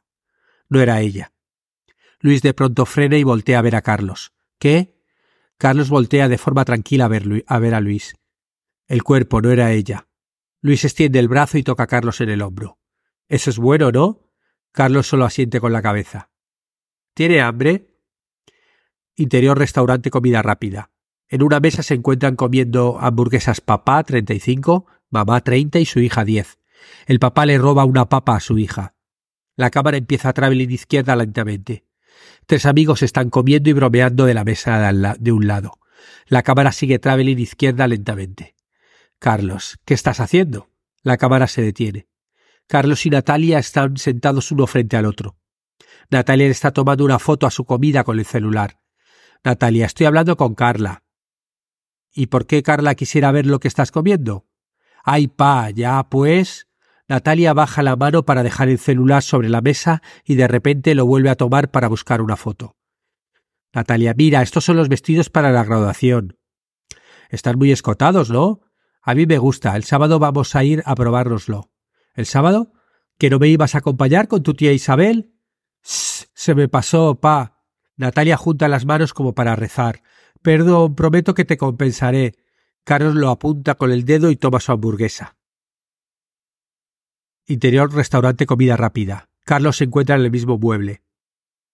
No 0.67 0.81
era 0.81 0.99
ella. 0.99 1.31
Luis 2.21 2.41
de 2.41 2.55
pronto 2.55 2.87
frena 2.87 3.17
y 3.17 3.23
voltea 3.23 3.59
a 3.59 3.61
ver 3.61 3.75
a 3.75 3.83
Carlos. 3.83 4.33
¿Qué? 4.57 5.00
Carlos 5.61 5.91
voltea 5.91 6.27
de 6.27 6.39
forma 6.39 6.65
tranquila 6.65 7.05
a 7.05 7.07
ver, 7.07 7.45
a 7.45 7.59
ver 7.59 7.75
a 7.75 7.81
Luis. 7.81 8.15
El 8.87 9.03
cuerpo 9.03 9.43
no 9.43 9.51
era 9.51 9.71
ella. 9.71 10.07
Luis 10.59 10.83
extiende 10.85 11.19
el 11.19 11.27
brazo 11.27 11.59
y 11.59 11.63
toca 11.63 11.83
a 11.83 11.87
Carlos 11.87 12.19
en 12.19 12.29
el 12.31 12.41
hombro. 12.41 12.79
Eso 13.27 13.51
es 13.51 13.59
bueno, 13.59 13.91
¿no? 13.91 14.27
Carlos 14.71 15.05
solo 15.05 15.23
asiente 15.23 15.59
con 15.59 15.71
la 15.71 15.83
cabeza. 15.83 16.31
¿Tiene 17.13 17.41
hambre? 17.41 17.93
Interior 19.15 19.55
restaurante 19.55 20.09
comida 20.09 20.41
rápida. 20.41 20.89
En 21.27 21.43
una 21.43 21.59
mesa 21.59 21.83
se 21.83 21.93
encuentran 21.93 22.35
comiendo 22.35 22.97
hamburguesas 22.99 23.61
papá 23.61 24.03
35, 24.03 24.87
mamá 25.11 25.41
30 25.41 25.77
y 25.77 25.85
su 25.85 25.99
hija 25.99 26.25
10. 26.25 26.57
El 27.05 27.19
papá 27.19 27.45
le 27.45 27.59
roba 27.59 27.85
una 27.85 28.09
papa 28.09 28.35
a 28.35 28.39
su 28.39 28.57
hija. 28.57 28.95
La 29.55 29.69
cámara 29.69 29.97
empieza 29.97 30.29
a 30.29 30.33
traveling 30.33 30.71
izquierda 30.71 31.15
lentamente. 31.15 31.85
Tres 32.51 32.65
amigos 32.65 33.01
están 33.01 33.29
comiendo 33.29 33.69
y 33.69 33.73
bromeando 33.73 34.25
de 34.25 34.33
la 34.33 34.43
mesa 34.43 34.91
de 34.91 35.31
un 35.31 35.47
lado. 35.47 35.79
La 36.27 36.43
cámara 36.43 36.73
sigue 36.73 36.99
traveling 36.99 37.39
izquierda 37.39 37.87
lentamente. 37.87 38.55
Carlos, 39.19 39.79
¿qué 39.85 39.93
estás 39.93 40.19
haciendo? 40.19 40.69
La 41.01 41.15
cámara 41.15 41.47
se 41.47 41.61
detiene. 41.61 42.09
Carlos 42.67 43.05
y 43.05 43.09
Natalia 43.09 43.57
están 43.57 43.95
sentados 43.95 44.51
uno 44.51 44.67
frente 44.67 44.97
al 44.97 45.05
otro. 45.05 45.37
Natalia 46.09 46.47
está 46.47 46.71
tomando 46.71 47.05
una 47.05 47.19
foto 47.19 47.47
a 47.47 47.51
su 47.51 47.63
comida 47.63 48.03
con 48.03 48.19
el 48.19 48.25
celular. 48.25 48.81
Natalia, 49.45 49.85
estoy 49.85 50.07
hablando 50.07 50.35
con 50.35 50.53
Carla. 50.53 51.03
¿Y 52.13 52.27
por 52.27 52.47
qué 52.47 52.63
Carla 52.63 52.95
quisiera 52.95 53.31
ver 53.31 53.45
lo 53.45 53.61
que 53.61 53.69
estás 53.69 53.91
comiendo? 53.91 54.45
Ay, 55.05 55.29
pa, 55.29 55.69
ya, 55.69 56.03
pues. 56.09 56.67
Natalia 57.11 57.51
baja 57.51 57.83
la 57.83 57.97
mano 57.97 58.23
para 58.23 58.41
dejar 58.41 58.69
el 58.69 58.79
celular 58.79 59.21
sobre 59.21 59.49
la 59.49 59.59
mesa 59.59 60.01
y 60.23 60.35
de 60.35 60.47
repente 60.47 60.95
lo 60.95 61.05
vuelve 61.05 61.29
a 61.29 61.35
tomar 61.35 61.69
para 61.69 61.89
buscar 61.89 62.21
una 62.21 62.37
foto. 62.37 62.77
Natalia, 63.73 64.13
mira, 64.15 64.41
estos 64.41 64.63
son 64.63 64.77
los 64.77 64.87
vestidos 64.87 65.29
para 65.29 65.51
la 65.51 65.65
graduación. 65.65 66.37
Están 67.29 67.57
muy 67.57 67.73
escotados, 67.73 68.29
¿no? 68.29 68.61
A 69.01 69.13
mí 69.13 69.25
me 69.25 69.39
gusta. 69.39 69.75
El 69.75 69.83
sábado 69.83 70.19
vamos 70.19 70.55
a 70.55 70.63
ir 70.63 70.83
a 70.85 70.95
probárnoslo. 70.95 71.69
¿El 72.13 72.27
sábado? 72.27 72.71
¿Que 73.17 73.29
no 73.29 73.39
me 73.39 73.49
ibas 73.49 73.75
a 73.75 73.79
acompañar 73.79 74.29
con 74.29 74.41
tu 74.41 74.53
tía 74.53 74.71
Isabel? 74.71 75.33
se 75.81 76.55
me 76.55 76.69
pasó, 76.69 77.19
pa. 77.19 77.61
Natalia 77.97 78.37
junta 78.37 78.69
las 78.69 78.85
manos 78.85 79.13
como 79.13 79.35
para 79.35 79.57
rezar. 79.57 80.01
Perdón, 80.41 80.95
prometo 80.95 81.33
que 81.33 81.43
te 81.43 81.57
compensaré. 81.57 82.35
Carlos 82.85 83.15
lo 83.15 83.31
apunta 83.31 83.75
con 83.75 83.91
el 83.91 84.05
dedo 84.05 84.31
y 84.31 84.37
toma 84.37 84.61
su 84.61 84.71
hamburguesa. 84.71 85.35
Interior 87.51 87.93
restaurante 87.93 88.45
comida 88.45 88.77
rápida. 88.77 89.27
Carlos 89.43 89.75
se 89.75 89.83
encuentra 89.83 90.15
en 90.15 90.21
el 90.21 90.31
mismo 90.31 90.57
mueble, 90.57 91.01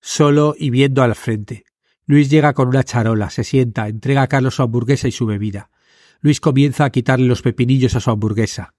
solo 0.02 0.56
y 0.58 0.72
viendo 0.72 1.04
al 1.04 1.14
frente. 1.14 1.66
Luis 2.08 2.32
llega 2.32 2.54
con 2.54 2.68
una 2.68 2.84
charola, 2.84 3.30
se 3.30 3.44
sienta, 3.44 3.88
entrega 3.88 4.24
a 4.24 4.28
Carlos 4.28 4.56
su 4.56 4.64
hamburguesa 4.64 5.08
y 5.08 5.12
su 5.12 5.28
bebida. 5.28 5.70
Luis 6.20 6.42
comienza 6.42 6.84
a 6.84 6.90
quitarle 6.90 7.28
los 7.28 7.44
pepinillos 7.44 7.96
a 7.96 8.00
su 8.00 8.10
hamburguesa. 8.10 8.74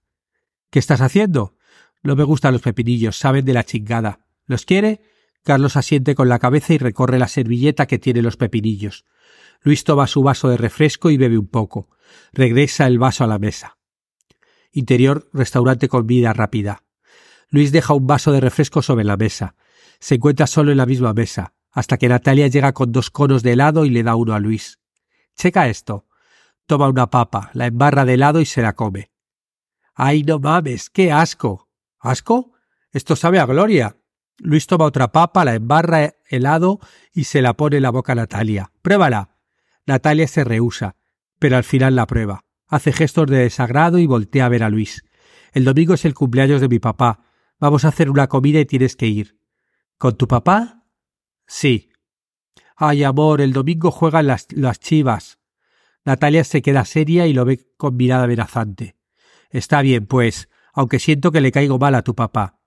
¿Qué 0.70 0.80
estás 0.80 1.00
haciendo? 1.00 1.54
No 2.02 2.16
me 2.16 2.24
gustan 2.24 2.52
los 2.52 2.62
pepinillos, 2.62 3.16
saben 3.16 3.44
de 3.44 3.52
la 3.52 3.62
chingada. 3.62 4.26
¿Los 4.46 4.64
quiere? 4.64 5.00
Carlos 5.44 5.76
asiente 5.76 6.16
con 6.16 6.28
la 6.28 6.40
cabeza 6.40 6.74
y 6.74 6.78
recorre 6.78 7.20
la 7.20 7.28
servilleta 7.28 7.86
que 7.86 8.00
tiene 8.00 8.22
los 8.22 8.36
pepinillos. 8.36 9.04
Luis 9.62 9.84
toma 9.84 10.08
su 10.08 10.24
vaso 10.24 10.48
de 10.48 10.56
refresco 10.56 11.10
y 11.10 11.16
bebe 11.16 11.38
un 11.38 11.46
poco. 11.46 11.90
Regresa 12.32 12.88
el 12.88 12.98
vaso 12.98 13.22
a 13.22 13.28
la 13.28 13.38
mesa. 13.38 13.78
Interior, 14.72 15.30
restaurante 15.32 15.86
con 15.86 16.04
vida 16.04 16.32
rápida. 16.32 16.82
Luis 17.50 17.72
deja 17.72 17.94
un 17.94 18.06
vaso 18.06 18.32
de 18.32 18.40
refresco 18.40 18.82
sobre 18.82 19.04
la 19.04 19.16
mesa. 19.16 19.54
Se 20.00 20.16
encuentra 20.16 20.46
solo 20.46 20.70
en 20.70 20.76
la 20.76 20.86
misma 20.86 21.12
mesa, 21.12 21.54
hasta 21.72 21.96
que 21.96 22.08
Natalia 22.08 22.48
llega 22.48 22.72
con 22.72 22.92
dos 22.92 23.10
conos 23.10 23.42
de 23.42 23.52
helado 23.52 23.84
y 23.84 23.90
le 23.90 24.02
da 24.02 24.14
uno 24.14 24.34
a 24.34 24.38
Luis. 24.38 24.78
Checa 25.36 25.68
esto. 25.68 26.06
Toma 26.66 26.88
una 26.88 27.10
papa, 27.10 27.50
la 27.54 27.66
embarra 27.66 28.04
de 28.04 28.14
helado 28.14 28.40
y 28.40 28.46
se 28.46 28.60
la 28.60 28.74
come. 28.74 29.10
¡Ay, 29.94 30.22
no 30.22 30.38
mames! 30.38 30.90
¡Qué 30.90 31.10
asco! 31.10 31.68
¿Asco? 31.98 32.52
Esto 32.92 33.16
sabe 33.16 33.38
a 33.38 33.46
gloria. 33.46 33.96
Luis 34.38 34.66
toma 34.66 34.84
otra 34.84 35.10
papa, 35.10 35.44
la 35.44 35.54
embarra 35.54 36.14
helado 36.28 36.78
y 37.12 37.24
se 37.24 37.42
la 37.42 37.54
pone 37.54 37.76
en 37.76 37.82
la 37.82 37.90
boca 37.90 38.12
a 38.12 38.16
Natalia. 38.16 38.70
Pruébala. 38.82 39.36
Natalia 39.86 40.28
se 40.28 40.44
rehúsa, 40.44 40.96
pero 41.38 41.56
al 41.56 41.64
final 41.64 41.96
la 41.96 42.06
prueba. 42.06 42.44
Hace 42.68 42.92
gestos 42.92 43.26
de 43.26 43.38
desagrado 43.38 43.98
y 43.98 44.06
voltea 44.06 44.46
a 44.46 44.48
ver 44.50 44.62
a 44.62 44.68
Luis. 44.68 45.02
El 45.52 45.64
domingo 45.64 45.94
es 45.94 46.04
el 46.04 46.14
cumpleaños 46.14 46.60
de 46.60 46.68
mi 46.68 46.78
papá. 46.78 47.20
Vamos 47.60 47.84
a 47.84 47.88
hacer 47.88 48.10
una 48.10 48.28
comida 48.28 48.60
y 48.60 48.66
tienes 48.66 48.94
que 48.94 49.06
ir. 49.06 49.38
¿Con 49.96 50.16
tu 50.16 50.28
papá? 50.28 50.84
Sí. 51.46 51.90
Ay, 52.76 53.02
amor, 53.02 53.40
el 53.40 53.52
domingo 53.52 53.90
juegan 53.90 54.28
las, 54.28 54.46
las 54.52 54.78
chivas. 54.78 55.38
Natalia 56.04 56.44
se 56.44 56.62
queda 56.62 56.84
seria 56.84 57.26
y 57.26 57.32
lo 57.32 57.44
ve 57.44 57.66
con 57.76 57.96
mirada 57.96 58.24
amenazante. 58.24 58.96
Está 59.50 59.82
bien, 59.82 60.06
pues, 60.06 60.48
aunque 60.72 61.00
siento 61.00 61.32
que 61.32 61.40
le 61.40 61.50
caigo 61.50 61.78
mal 61.78 61.94
a 61.96 62.02
tu 62.02 62.14
papá. 62.14 62.60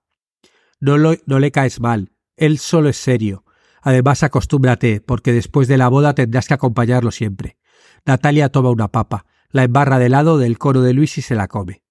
No, 0.78 0.96
no 0.98 1.38
le 1.38 1.50
caes 1.50 1.80
mal. 1.80 2.12
Él 2.36 2.58
solo 2.58 2.88
es 2.88 2.96
serio. 2.96 3.44
Además, 3.80 4.22
acostúmbrate, 4.22 5.00
porque 5.00 5.32
después 5.32 5.68
de 5.68 5.78
la 5.78 5.88
boda 5.88 6.14
tendrás 6.14 6.48
que 6.48 6.54
acompañarlo 6.54 7.10
siempre. 7.10 7.56
Natalia 8.04 8.50
toma 8.50 8.70
una 8.70 8.88
papa, 8.88 9.26
la 9.50 9.64
embarra 9.64 9.98
de 9.98 10.08
lado 10.08 10.38
del 10.38 10.58
cono 10.58 10.82
de 10.82 10.92
Luis 10.92 11.16
y 11.18 11.22
se 11.22 11.34
la 11.34 11.48
come. 11.48 11.82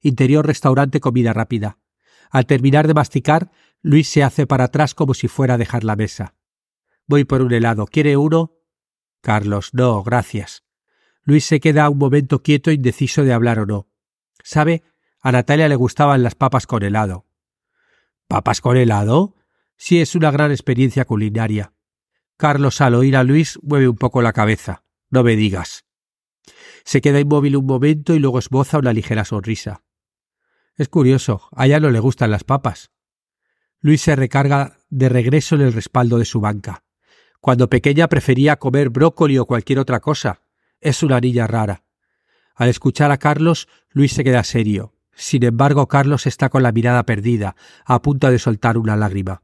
Interior 0.00 0.46
restaurante 0.46 1.00
comida 1.00 1.32
rápida. 1.32 1.78
Al 2.30 2.46
terminar 2.46 2.86
de 2.86 2.94
masticar, 2.94 3.50
Luis 3.82 4.08
se 4.08 4.22
hace 4.22 4.46
para 4.46 4.64
atrás 4.64 4.94
como 4.94 5.14
si 5.14 5.28
fuera 5.28 5.54
a 5.54 5.58
dejar 5.58 5.84
la 5.84 5.96
mesa. 5.96 6.34
Voy 7.06 7.24
por 7.24 7.42
un 7.42 7.52
helado. 7.52 7.86
¿Quiere 7.86 8.16
uno? 8.16 8.54
Carlos, 9.20 9.70
no, 9.72 10.02
gracias. 10.02 10.64
Luis 11.22 11.44
se 11.44 11.60
queda 11.60 11.88
un 11.88 11.98
momento 11.98 12.42
quieto, 12.42 12.70
indeciso 12.70 13.24
de 13.24 13.32
hablar 13.32 13.58
o 13.58 13.66
no. 13.66 13.88
¿Sabe? 14.42 14.82
A 15.20 15.32
Natalia 15.32 15.68
le 15.68 15.76
gustaban 15.76 16.22
las 16.22 16.34
papas 16.34 16.66
con 16.66 16.82
helado. 16.82 17.26
¿Papas 18.28 18.60
con 18.60 18.76
helado? 18.76 19.34
Sí, 19.76 20.00
es 20.00 20.14
una 20.14 20.30
gran 20.30 20.50
experiencia 20.50 21.04
culinaria. 21.04 21.72
Carlos, 22.36 22.80
al 22.80 22.94
oír 22.94 23.16
a 23.16 23.24
Luis, 23.24 23.58
mueve 23.62 23.88
un 23.88 23.96
poco 23.96 24.22
la 24.22 24.32
cabeza. 24.32 24.84
No 25.10 25.22
me 25.22 25.34
digas. 25.34 25.84
Se 26.84 27.00
queda 27.00 27.20
inmóvil 27.20 27.56
un 27.56 27.66
momento 27.66 28.14
y 28.14 28.18
luego 28.18 28.38
esboza 28.38 28.78
una 28.78 28.92
ligera 28.92 29.24
sonrisa. 29.24 29.82
Es 30.78 30.88
curioso, 30.88 31.42
a 31.50 31.66
ella 31.66 31.80
no 31.80 31.90
le 31.90 31.98
gustan 31.98 32.30
las 32.30 32.44
papas. 32.44 32.92
Luis 33.80 34.00
se 34.00 34.14
recarga 34.14 34.78
de 34.90 35.08
regreso 35.08 35.56
en 35.56 35.62
el 35.62 35.72
respaldo 35.72 36.18
de 36.18 36.24
su 36.24 36.40
banca. 36.40 36.84
Cuando 37.40 37.68
pequeña 37.68 38.06
prefería 38.06 38.60
comer 38.60 38.88
brócoli 38.88 39.38
o 39.38 39.44
cualquier 39.44 39.80
otra 39.80 39.98
cosa. 39.98 40.42
Es 40.80 41.02
una 41.02 41.20
niña 41.20 41.48
rara. 41.48 41.82
Al 42.54 42.68
escuchar 42.68 43.10
a 43.10 43.18
Carlos, 43.18 43.66
Luis 43.90 44.12
se 44.12 44.22
queda 44.22 44.44
serio. 44.44 44.94
Sin 45.14 45.42
embargo, 45.44 45.88
Carlos 45.88 46.28
está 46.28 46.48
con 46.48 46.62
la 46.62 46.70
mirada 46.70 47.04
perdida, 47.04 47.56
a 47.84 48.00
punto 48.00 48.30
de 48.30 48.38
soltar 48.38 48.78
una 48.78 48.96
lágrima. 48.96 49.42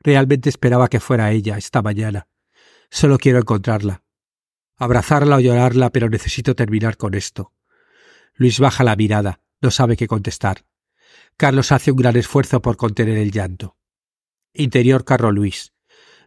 Realmente 0.00 0.48
esperaba 0.48 0.88
que 0.88 1.00
fuera 1.00 1.32
ella 1.32 1.58
esta 1.58 1.82
mañana. 1.82 2.28
Solo 2.90 3.18
quiero 3.18 3.38
encontrarla. 3.38 4.02
Abrazarla 4.78 5.36
o 5.36 5.40
llorarla, 5.40 5.90
pero 5.90 6.08
necesito 6.08 6.54
terminar 6.54 6.96
con 6.96 7.12
esto. 7.12 7.52
Luis 8.34 8.58
baja 8.58 8.84
la 8.84 8.96
mirada, 8.96 9.40
no 9.62 9.70
sabe 9.70 9.96
qué 9.96 10.06
contestar. 10.06 10.66
Carlos 11.36 11.72
hace 11.72 11.92
un 11.92 11.96
gran 11.96 12.16
esfuerzo 12.16 12.60
por 12.60 12.76
contener 12.76 13.16
el 13.16 13.30
llanto. 13.30 13.76
Interior 14.52 15.04
carro 15.04 15.32
Luis. 15.32 15.72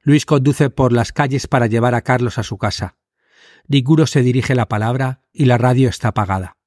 Luis 0.01 0.25
conduce 0.25 0.69
por 0.69 0.93
las 0.93 1.11
calles 1.11 1.47
para 1.47 1.67
llevar 1.67 1.93
a 1.93 2.01
Carlos 2.01 2.37
a 2.37 2.43
su 2.43 2.57
casa. 2.57 2.97
Ninguno 3.67 4.07
se 4.07 4.21
dirige 4.21 4.55
la 4.55 4.67
palabra 4.67 5.21
y 5.33 5.45
la 5.45 5.57
radio 5.57 5.89
está 5.89 6.09
apagada. 6.09 6.57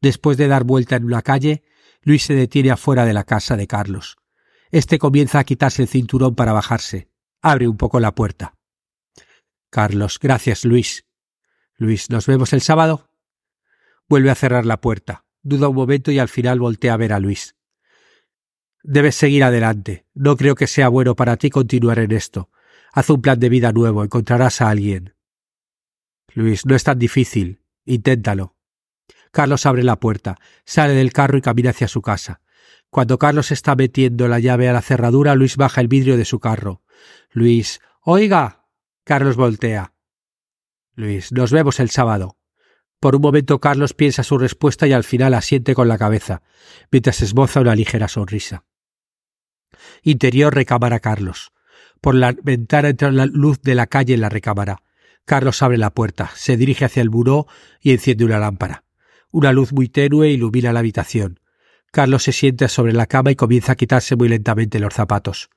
Después 0.00 0.36
de 0.36 0.48
dar 0.48 0.64
vuelta 0.64 0.96
en 0.96 1.04
una 1.04 1.22
calle, 1.22 1.62
Luis 2.02 2.24
se 2.24 2.34
detiene 2.34 2.70
afuera 2.70 3.04
de 3.04 3.12
la 3.12 3.24
casa 3.24 3.56
de 3.56 3.66
Carlos. 3.66 4.16
Este 4.70 4.98
comienza 4.98 5.38
a 5.38 5.44
quitarse 5.44 5.82
el 5.82 5.88
cinturón 5.88 6.34
para 6.34 6.52
bajarse. 6.52 7.08
Abre 7.40 7.68
un 7.68 7.76
poco 7.76 8.00
la 8.00 8.14
puerta. 8.14 8.54
Carlos, 9.70 10.18
gracias, 10.20 10.64
Luis. 10.64 11.06
Luis, 11.76 12.10
¿nos 12.10 12.26
vemos 12.26 12.52
el 12.52 12.60
sábado? 12.60 13.10
Vuelve 14.08 14.30
a 14.30 14.34
cerrar 14.34 14.66
la 14.66 14.80
puerta. 14.80 15.27
Duda 15.42 15.68
un 15.68 15.76
momento 15.76 16.10
y 16.10 16.18
al 16.18 16.28
final 16.28 16.58
voltea 16.60 16.94
a 16.94 16.96
ver 16.96 17.12
a 17.12 17.20
Luis. 17.20 17.56
Debes 18.82 19.16
seguir 19.16 19.44
adelante. 19.44 20.06
No 20.14 20.36
creo 20.36 20.54
que 20.54 20.66
sea 20.66 20.88
bueno 20.88 21.16
para 21.16 21.36
ti 21.36 21.50
continuar 21.50 21.98
en 21.98 22.12
esto. 22.12 22.50
Haz 22.92 23.10
un 23.10 23.20
plan 23.20 23.38
de 23.38 23.48
vida 23.48 23.72
nuevo, 23.72 24.02
encontrarás 24.02 24.60
a 24.60 24.70
alguien. 24.70 25.14
Luis, 26.34 26.64
no 26.66 26.74
es 26.74 26.84
tan 26.84 26.98
difícil. 26.98 27.62
Inténtalo. 27.84 28.56
Carlos 29.30 29.66
abre 29.66 29.82
la 29.82 30.00
puerta, 30.00 30.36
sale 30.64 30.94
del 30.94 31.12
carro 31.12 31.36
y 31.36 31.42
camina 31.42 31.70
hacia 31.70 31.88
su 31.88 32.02
casa. 32.02 32.40
Cuando 32.90 33.18
Carlos 33.18 33.50
está 33.50 33.76
metiendo 33.76 34.28
la 34.28 34.38
llave 34.38 34.68
a 34.68 34.72
la 34.72 34.82
cerradura, 34.82 35.34
Luis 35.34 35.56
baja 35.56 35.80
el 35.80 35.88
vidrio 35.88 36.16
de 36.16 36.24
su 36.24 36.40
carro. 36.40 36.82
Luis, 37.30 37.80
oiga. 38.02 38.66
Carlos 39.04 39.36
voltea. 39.36 39.94
Luis, 40.94 41.32
nos 41.32 41.52
vemos 41.52 41.80
el 41.80 41.90
sábado. 41.90 42.37
Por 43.00 43.14
un 43.14 43.22
momento 43.22 43.60
Carlos 43.60 43.94
piensa 43.94 44.24
su 44.24 44.38
respuesta 44.38 44.86
y 44.86 44.92
al 44.92 45.04
final 45.04 45.34
asiente 45.34 45.74
con 45.74 45.86
la 45.86 45.98
cabeza, 45.98 46.42
mientras 46.90 47.20
esboza 47.22 47.60
una 47.60 47.76
ligera 47.76 48.08
sonrisa. 48.08 48.64
Interior 50.02 50.54
recámara 50.54 50.98
Carlos. 50.98 51.52
Por 52.00 52.14
la 52.14 52.34
ventana 52.42 52.88
entra 52.88 53.12
la 53.12 53.26
luz 53.26 53.60
de 53.62 53.74
la 53.74 53.86
calle 53.86 54.14
en 54.14 54.20
la 54.20 54.28
recámara. 54.28 54.82
Carlos 55.24 55.62
abre 55.62 55.78
la 55.78 55.90
puerta, 55.90 56.30
se 56.34 56.56
dirige 56.56 56.84
hacia 56.84 57.02
el 57.02 57.10
buró 57.10 57.46
y 57.80 57.92
enciende 57.92 58.24
una 58.24 58.38
lámpara. 58.38 58.84
Una 59.30 59.52
luz 59.52 59.72
muy 59.72 59.88
tenue 59.88 60.30
ilumina 60.30 60.72
la 60.72 60.80
habitación. 60.80 61.40
Carlos 61.92 62.22
se 62.22 62.32
sienta 62.32 62.68
sobre 62.68 62.92
la 62.92 63.06
cama 63.06 63.30
y 63.30 63.36
comienza 63.36 63.72
a 63.72 63.76
quitarse 63.76 64.16
muy 64.16 64.28
lentamente 64.28 64.78
los 64.78 64.94
zapatos. 64.94 65.50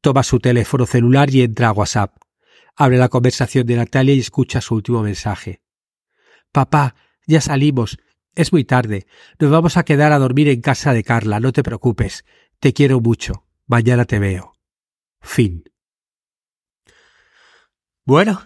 Toma 0.00 0.22
su 0.22 0.38
teléfono 0.38 0.86
celular 0.86 1.30
y 1.30 1.42
entra 1.42 1.68
a 1.68 1.72
WhatsApp. 1.72 2.16
Abre 2.76 2.96
la 2.96 3.08
conversación 3.08 3.66
de 3.66 3.76
Natalia 3.76 4.14
y 4.14 4.20
escucha 4.20 4.60
su 4.60 4.74
último 4.74 5.02
mensaje. 5.02 5.61
Papá, 6.52 6.94
ya 7.26 7.40
salimos. 7.40 7.98
Es 8.34 8.52
muy 8.52 8.64
tarde. 8.64 9.06
Nos 9.38 9.50
vamos 9.50 9.76
a 9.76 9.84
quedar 9.84 10.12
a 10.12 10.18
dormir 10.18 10.48
en 10.48 10.60
casa 10.60 10.92
de 10.92 11.04
Carla, 11.04 11.40
no 11.40 11.52
te 11.52 11.62
preocupes. 11.62 12.24
Te 12.60 12.72
quiero 12.72 13.00
mucho. 13.00 13.44
Mañana 13.66 14.04
te 14.04 14.18
veo. 14.18 14.52
Fin. 15.20 15.64
Bueno, 18.04 18.42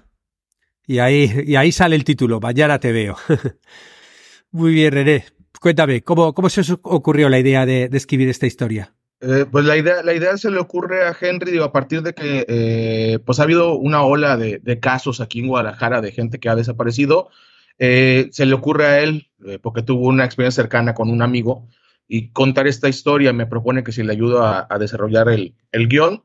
y 0.86 0.98
ahí, 0.98 1.44
y 1.46 1.56
ahí 1.56 1.72
sale 1.72 1.96
el 1.96 2.04
título, 2.04 2.40
Mañana 2.40 2.78
te 2.78 2.92
veo. 2.92 3.16
Muy 4.50 4.72
bien, 4.72 4.92
René. 4.92 5.24
Cuéntame, 5.60 6.02
¿cómo, 6.02 6.34
cómo 6.34 6.48
se 6.48 6.60
os 6.60 6.70
ocurrió 6.70 7.28
la 7.28 7.38
idea 7.38 7.66
de, 7.66 7.88
escribir 7.92 8.28
esta 8.28 8.46
historia? 8.46 8.94
Eh, 9.20 9.46
pues 9.50 9.64
la 9.64 9.76
idea, 9.76 10.02
la 10.02 10.14
idea 10.14 10.36
se 10.36 10.50
le 10.50 10.58
ocurre 10.58 11.04
a 11.04 11.16
Henry, 11.18 11.50
digo, 11.50 11.64
a 11.64 11.72
partir 11.72 12.02
de 12.02 12.12
que 12.12 12.44
eh, 12.46 13.18
pues 13.24 13.40
ha 13.40 13.44
habido 13.44 13.76
una 13.76 14.02
ola 14.02 14.36
de, 14.36 14.78
casos 14.80 15.20
aquí 15.20 15.40
en 15.40 15.48
Guadalajara 15.48 16.00
de 16.02 16.12
gente 16.12 16.38
que 16.38 16.48
ha 16.48 16.54
desaparecido. 16.54 17.30
Eh, 17.78 18.28
se 18.32 18.46
le 18.46 18.54
ocurre 18.54 18.86
a 18.86 19.00
él, 19.00 19.30
porque 19.62 19.82
tuvo 19.82 20.08
una 20.08 20.24
experiencia 20.24 20.62
cercana 20.62 20.94
con 20.94 21.10
un 21.10 21.22
amigo, 21.22 21.68
y 22.08 22.28
contar 22.30 22.66
esta 22.66 22.88
historia 22.88 23.32
me 23.32 23.46
propone 23.46 23.82
que 23.82 23.92
si 23.92 24.02
le 24.02 24.12
ayudo 24.12 24.44
a, 24.44 24.66
desarrollar 24.78 25.28
el, 25.28 25.54
guion, 25.88 26.22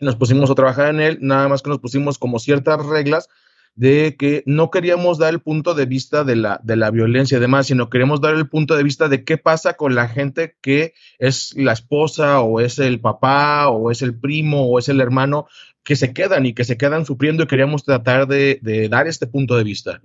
nos 0.00 0.16
pusimos 0.16 0.50
a 0.50 0.54
trabajar 0.54 0.88
en 0.94 1.00
él, 1.00 1.18
nada 1.20 1.48
más 1.48 1.62
que 1.62 1.70
nos 1.70 1.78
pusimos 1.78 2.18
como 2.18 2.38
ciertas 2.38 2.84
reglas 2.84 3.28
de 3.74 4.16
que 4.18 4.42
no 4.44 4.70
queríamos 4.70 5.18
dar 5.18 5.32
el 5.32 5.40
punto 5.40 5.74
de 5.74 5.86
vista 5.86 6.24
de 6.24 6.36
la, 6.36 6.60
de 6.62 6.90
violencia 6.90 7.38
y 7.38 7.40
demás, 7.40 7.68
sino 7.68 7.88
queríamos 7.88 8.20
dar 8.20 8.34
el 8.34 8.48
punto 8.48 8.76
de 8.76 8.82
vista 8.82 9.08
de 9.08 9.24
qué 9.24 9.38
pasa 9.38 9.74
con 9.74 9.94
la 9.94 10.08
gente 10.08 10.56
que 10.60 10.92
es 11.18 11.54
la 11.56 11.72
esposa 11.72 12.40
o 12.40 12.60
es 12.60 12.78
el 12.78 13.00
papá 13.00 13.68
o 13.68 13.90
es 13.90 14.02
el 14.02 14.18
primo 14.18 14.66
o 14.66 14.78
es 14.78 14.88
el 14.88 15.00
hermano 15.00 15.46
que 15.84 15.96
se 15.96 16.12
quedan 16.12 16.44
y 16.44 16.52
que 16.52 16.64
se 16.64 16.76
quedan 16.76 17.06
sufriendo 17.06 17.44
y 17.44 17.46
queríamos 17.46 17.84
tratar 17.84 18.26
de 18.26 18.88
dar 18.90 19.06
este 19.06 19.26
punto 19.26 19.56
de 19.56 19.64
vista. 19.64 20.02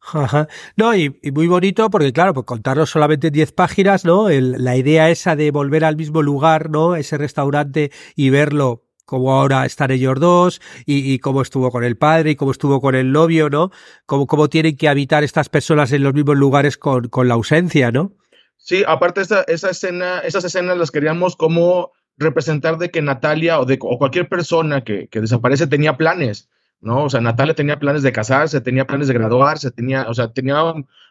Ajá. 0.00 0.48
No, 0.76 0.94
y, 0.94 1.14
muy 1.32 1.46
bonito 1.46 1.90
porque, 1.90 2.12
claro, 2.12 2.32
pues 2.34 2.46
contarlo 2.46 2.86
solamente 2.86 3.30
10 3.30 3.52
páginas, 3.52 4.04
¿no? 4.04 4.28
la 4.30 4.76
idea 4.76 5.10
esa 5.10 5.36
de 5.36 5.50
volver 5.50 5.84
al 5.84 5.96
mismo 5.96 6.22
lugar, 6.22 6.70
¿no? 6.70 6.96
Ese 6.96 7.18
restaurante 7.18 7.90
y 8.16 8.30
verlo 8.30 8.84
como 9.04 9.32
ahora 9.32 9.66
están 9.66 9.90
ellos 9.90 10.20
dos 10.20 10.60
y, 10.86 11.18
cómo 11.18 11.42
estuvo 11.42 11.70
con 11.70 11.82
el 11.82 11.96
padre 11.96 12.30
y 12.30 12.36
cómo 12.36 12.52
estuvo 12.52 12.80
con 12.80 12.94
el 12.94 13.10
novio, 13.10 13.50
¿no? 13.50 13.72
Cómo, 14.06 14.26
cómo 14.26 14.48
tienen 14.48 14.76
que 14.76 14.88
habitar 14.88 15.24
estas 15.24 15.48
personas 15.48 15.90
en 15.92 16.04
los 16.04 16.14
mismos 16.14 16.36
lugares 16.36 16.76
con, 16.76 17.08
con 17.08 17.26
la 17.26 17.34
ausencia, 17.34 17.90
¿no? 17.90 18.12
Sí, 18.56 18.84
aparte 18.86 19.22
esa, 19.22 19.42
esa 19.42 19.70
escena, 19.70 20.20
esas 20.20 20.44
escenas 20.44 20.78
las 20.78 20.92
queríamos 20.92 21.34
como 21.34 21.90
representar 22.18 22.78
de 22.78 22.90
que 22.90 23.02
Natalia 23.02 23.58
o, 23.58 23.64
de, 23.64 23.78
o 23.80 23.98
cualquier 23.98 24.28
persona 24.28 24.84
que 24.84 25.08
desaparece 25.12 25.66
tenía 25.66 25.96
planes 25.96 26.48
¿no? 26.80 27.04
O 27.04 27.10
sea, 27.10 27.20
Natalia 27.20 27.54
tenía 27.54 27.78
planes 27.78 28.02
de 28.02 28.12
casarse, 28.12 28.60
tenía 28.60 28.86
planes 28.86 29.08
de 29.08 29.14
graduarse, 29.14 29.70
tenía, 29.70 30.06
o 30.08 30.14
sea, 30.14 30.32
tenía 30.32 30.60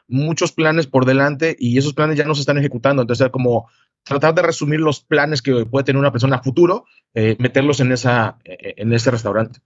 muchos 0.08 0.52
planes 0.52 0.88
por 0.88 1.06
delante 1.06 1.56
y 1.60 1.78
esos 1.78 1.94
planes 1.94 2.18
ya 2.18 2.26
no 2.26 2.36
se 2.36 2.42
están 2.42 2.58
ejecutando. 2.58 3.02
Entonces, 3.02 3.30
como 3.30 3.70
tratar 4.04 4.34
de 4.34 4.42
resumir 4.42 4.80
los 4.80 5.02
planes 5.02 5.42
que 5.42 5.66
puede 5.66 5.84
tener 5.84 6.00
una 6.00 6.12
persona 6.12 6.38
a 6.38 6.44
futuro, 6.44 6.86
eh, 7.14 7.36
meterlos 7.40 7.80
en, 7.80 7.92
esa, 7.92 8.38
en 8.44 8.94
ese 8.94 9.12
restaurante. 9.12 9.60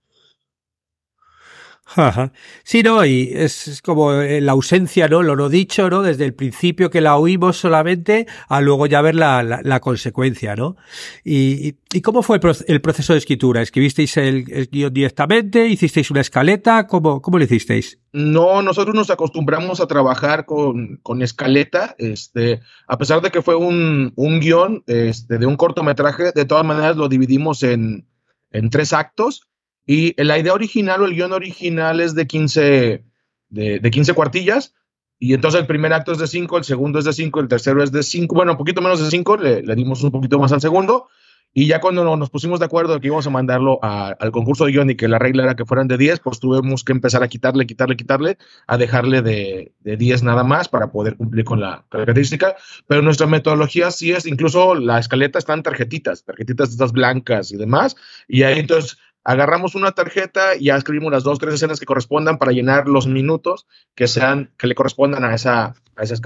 Ajá. 1.86 2.32
Sí, 2.64 2.82
no, 2.82 3.04
y 3.04 3.30
es, 3.34 3.82
como 3.82 4.14
eh, 4.14 4.40
la 4.40 4.52
ausencia, 4.52 5.06
¿no? 5.06 5.22
Lo 5.22 5.36
no 5.36 5.50
dicho, 5.50 5.90
¿no? 5.90 6.02
Desde 6.02 6.24
el 6.24 6.34
principio 6.34 6.88
que 6.88 7.02
la 7.02 7.16
oímos 7.16 7.58
solamente 7.58 8.26
a 8.48 8.62
luego 8.62 8.86
ya 8.86 9.02
ver 9.02 9.14
la, 9.14 9.42
la, 9.42 9.80
consecuencia, 9.80 10.56
¿no? 10.56 10.76
Y, 11.24 11.76
y, 11.92 12.00
cómo 12.00 12.22
fue 12.22 12.40
el, 12.66 12.80
proceso 12.80 13.12
de 13.12 13.18
escritura? 13.18 13.60
¿Escribisteis 13.60 14.16
el, 14.16 14.68
guion 14.72 14.94
directamente? 14.94 15.68
¿Hicisteis 15.68 16.10
una 16.10 16.22
escaleta? 16.22 16.86
¿Cómo, 16.86 17.20
cómo 17.20 17.38
lo 17.38 17.44
hicisteis? 17.44 17.98
No, 18.12 18.62
nosotros 18.62 18.94
nos 18.94 19.10
acostumbramos 19.10 19.80
a 19.80 19.86
trabajar 19.86 20.46
con, 20.46 20.96
con 21.02 21.20
escaleta, 21.20 21.94
este, 21.98 22.60
a 22.88 22.96
pesar 22.96 23.20
de 23.20 23.30
que 23.30 23.42
fue 23.42 23.56
un, 23.56 24.12
un 24.16 24.40
guion 24.40 24.82
este, 24.86 25.36
de 25.36 25.46
un 25.46 25.56
cortometraje, 25.56 26.32
de 26.34 26.44
todas 26.46 26.64
maneras 26.64 26.96
lo 26.96 27.08
dividimos 27.08 27.62
en, 27.62 28.08
en 28.50 28.70
tres 28.70 28.94
actos 28.94 29.48
y 29.86 30.20
la 30.22 30.38
idea 30.38 30.54
original 30.54 31.02
o 31.02 31.06
el 31.06 31.14
guion 31.14 31.32
original 31.32 32.00
es 32.00 32.14
de 32.14 32.26
15, 32.26 33.04
de, 33.48 33.78
de 33.80 33.90
15 33.90 34.14
cuartillas. 34.14 34.74
Y 35.18 35.32
entonces 35.34 35.60
el 35.60 35.66
primer 35.66 35.92
acto 35.92 36.12
es 36.12 36.18
de 36.18 36.26
5, 36.26 36.58
el 36.58 36.64
segundo 36.64 36.98
es 36.98 37.04
de 37.04 37.12
5, 37.12 37.40
el 37.40 37.48
tercero 37.48 37.82
es 37.82 37.92
de 37.92 38.02
5, 38.02 38.34
bueno, 38.34 38.52
un 38.52 38.58
poquito 38.58 38.82
menos 38.82 39.02
de 39.02 39.10
5, 39.10 39.36
le, 39.36 39.62
le, 39.62 39.74
dimos 39.74 40.02
un 40.02 40.10
poquito 40.10 40.38
más 40.38 40.52
al 40.52 40.60
segundo. 40.60 41.08
Y 41.56 41.68
ya 41.68 41.80
cuando 41.80 42.16
nos 42.16 42.30
pusimos 42.30 42.58
de 42.58 42.66
acuerdo 42.66 42.94
de 42.94 43.00
que 43.00 43.06
íbamos 43.06 43.28
a 43.28 43.30
mandarlo 43.30 43.78
al 43.80 44.32
concurso 44.32 44.64
de 44.64 44.72
guion 44.72 44.90
y 44.90 44.96
que 44.96 45.06
la 45.06 45.20
regla 45.20 45.44
era 45.44 45.54
que 45.54 45.64
fueran 45.64 45.86
de 45.86 45.96
10, 45.96 46.18
pues 46.18 46.40
tuvimos 46.40 46.82
que 46.82 46.90
empezar 46.90 47.22
a 47.22 47.28
quitarle, 47.28 47.64
quitarle, 47.64 47.96
quitarle, 47.96 48.38
a 48.66 48.76
dejarle 48.76 49.22
de, 49.22 49.72
de 49.78 49.96
10 49.96 50.24
nada 50.24 50.42
más 50.42 50.68
para 50.68 50.90
poder 50.90 51.16
cumplir 51.16 51.44
con 51.44 51.60
la 51.60 51.84
característica. 51.90 52.56
Pero 52.88 53.02
nuestra 53.02 53.28
metodología 53.28 53.92
sí 53.92 54.10
es, 54.10 54.26
incluso 54.26 54.74
la 54.74 54.98
escaleta 54.98 55.38
están 55.38 55.62
tarjetitas, 55.62 56.24
tarjetitas 56.24 56.70
estas 56.70 56.90
blancas 56.90 57.52
y 57.52 57.56
demás. 57.56 57.94
Y 58.26 58.42
ahí 58.42 58.58
entonces 58.58 58.98
agarramos 59.24 59.74
una 59.74 59.92
tarjeta 59.92 60.54
y 60.56 60.66
ya 60.66 60.76
escribimos 60.76 61.10
las 61.10 61.24
dos, 61.24 61.38
tres 61.38 61.54
escenas 61.54 61.80
que 61.80 61.86
correspondan 61.86 62.38
para 62.38 62.52
llenar 62.52 62.86
los 62.86 63.06
minutos 63.06 63.66
que 63.94 64.06
sean, 64.06 64.52
que 64.58 64.66
le 64.66 64.74
correspondan 64.74 65.24
a 65.24 65.34
esa, 65.34 65.74
a 65.96 66.02
esa. 66.02 66.16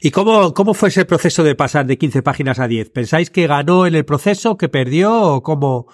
¿Y 0.00 0.10
cómo, 0.10 0.54
cómo 0.54 0.72
fue 0.72 0.88
ese 0.88 1.04
proceso 1.04 1.42
de 1.44 1.54
pasar 1.54 1.86
de 1.86 1.98
15 1.98 2.22
páginas 2.22 2.58
a 2.58 2.68
10? 2.68 2.90
¿Pensáis 2.90 3.30
que 3.30 3.46
ganó 3.46 3.86
en 3.86 3.94
el 3.94 4.04
proceso, 4.04 4.56
que 4.56 4.68
perdió 4.68 5.20
o 5.20 5.42
cómo? 5.42 5.88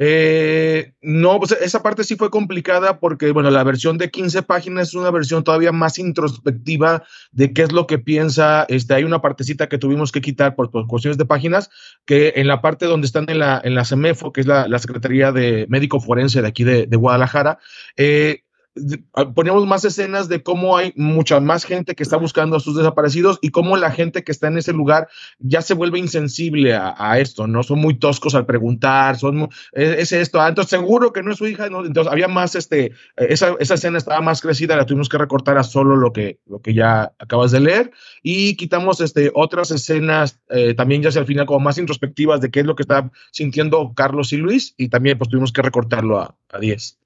Eh, 0.00 0.92
no, 1.02 1.40
pues 1.40 1.52
esa 1.60 1.82
parte 1.82 2.04
sí 2.04 2.14
fue 2.14 2.30
complicada 2.30 3.00
porque, 3.00 3.32
bueno, 3.32 3.50
la 3.50 3.64
versión 3.64 3.98
de 3.98 4.10
15 4.10 4.42
páginas 4.44 4.88
es 4.88 4.94
una 4.94 5.10
versión 5.10 5.42
todavía 5.42 5.72
más 5.72 5.98
introspectiva 5.98 7.02
de 7.32 7.52
qué 7.52 7.62
es 7.62 7.72
lo 7.72 7.88
que 7.88 7.98
piensa. 7.98 8.64
Este, 8.68 8.94
hay 8.94 9.02
una 9.02 9.20
partecita 9.20 9.68
que 9.68 9.78
tuvimos 9.78 10.12
que 10.12 10.20
quitar 10.20 10.54
por, 10.54 10.70
cuestiones 10.86 11.18
de 11.18 11.24
páginas, 11.24 11.68
que 12.06 12.34
en 12.36 12.46
la 12.46 12.62
parte 12.62 12.86
donde 12.86 13.06
están 13.06 13.28
en 13.28 13.40
la, 13.40 13.60
en 13.62 13.74
la 13.74 13.84
CEMEFO, 13.84 14.32
que 14.32 14.42
es 14.42 14.46
la, 14.46 14.78
Secretaría 14.78 15.32
de 15.32 15.66
Médico 15.68 16.00
Forense 16.00 16.40
de 16.40 16.48
aquí 16.48 16.62
de, 16.62 16.86
de 16.86 16.96
Guadalajara, 16.96 17.58
eh, 17.96 18.44
poníamos 19.34 19.66
más 19.66 19.84
escenas 19.84 20.28
de 20.28 20.42
cómo 20.42 20.76
hay 20.76 20.92
mucha 20.96 21.40
más 21.40 21.64
gente 21.64 21.94
que 21.94 22.02
está 22.02 22.16
buscando 22.16 22.56
a 22.56 22.60
sus 22.60 22.76
desaparecidos 22.76 23.38
y 23.42 23.50
cómo 23.50 23.76
la 23.76 23.90
gente 23.90 24.24
que 24.24 24.32
está 24.32 24.48
en 24.48 24.58
ese 24.58 24.72
lugar 24.72 25.08
ya 25.38 25.62
se 25.62 25.74
vuelve 25.74 25.98
insensible 25.98 26.74
a, 26.74 27.18
esto, 27.18 27.46
¿no? 27.46 27.62
Son 27.62 27.78
muy 27.78 27.98
toscos 27.98 28.34
al 28.34 28.46
preguntar, 28.46 29.18
son, 29.18 29.48
es, 29.72 30.12
esto, 30.12 30.40
ah, 30.40 30.48
entonces 30.48 30.70
seguro 30.70 31.12
que 31.12 31.22
no 31.22 31.32
es 31.32 31.38
su 31.38 31.46
hija, 31.46 31.68
¿no? 31.68 31.84
Entonces 31.84 32.12
había 32.12 32.28
más, 32.28 32.54
este, 32.54 32.92
esa, 33.16 33.54
esa, 33.58 33.74
escena 33.74 33.98
estaba 33.98 34.20
más 34.20 34.40
crecida, 34.40 34.76
la 34.76 34.86
tuvimos 34.86 35.08
que 35.08 35.18
recortar 35.18 35.58
a 35.58 35.62
solo 35.62 35.96
lo 35.96 36.12
que, 36.12 36.40
lo 36.46 36.60
que 36.60 36.74
ya 36.74 37.12
acabas 37.18 37.50
de 37.50 37.60
leer 37.60 37.90
y 38.22 38.56
quitamos, 38.56 39.00
este, 39.00 39.30
otras 39.34 39.70
escenas 39.70 40.40
eh, 40.50 40.74
también 40.74 41.02
ya 41.02 41.10
sea 41.10 41.20
al 41.20 41.26
final 41.26 41.46
como 41.46 41.60
más 41.60 41.78
introspectivas 41.78 42.40
de 42.40 42.50
qué 42.50 42.60
es 42.60 42.66
lo 42.66 42.76
que 42.76 42.82
está 42.82 43.10
sintiendo 43.32 43.92
Carlos 43.94 44.32
y 44.32 44.36
Luis 44.36 44.74
y 44.76 44.88
también 44.88 45.18
pues 45.18 45.30
tuvimos 45.30 45.52
que 45.52 45.62
recortarlo 45.62 46.20
a, 46.20 46.36
a 46.50 46.58
10. 46.58 46.98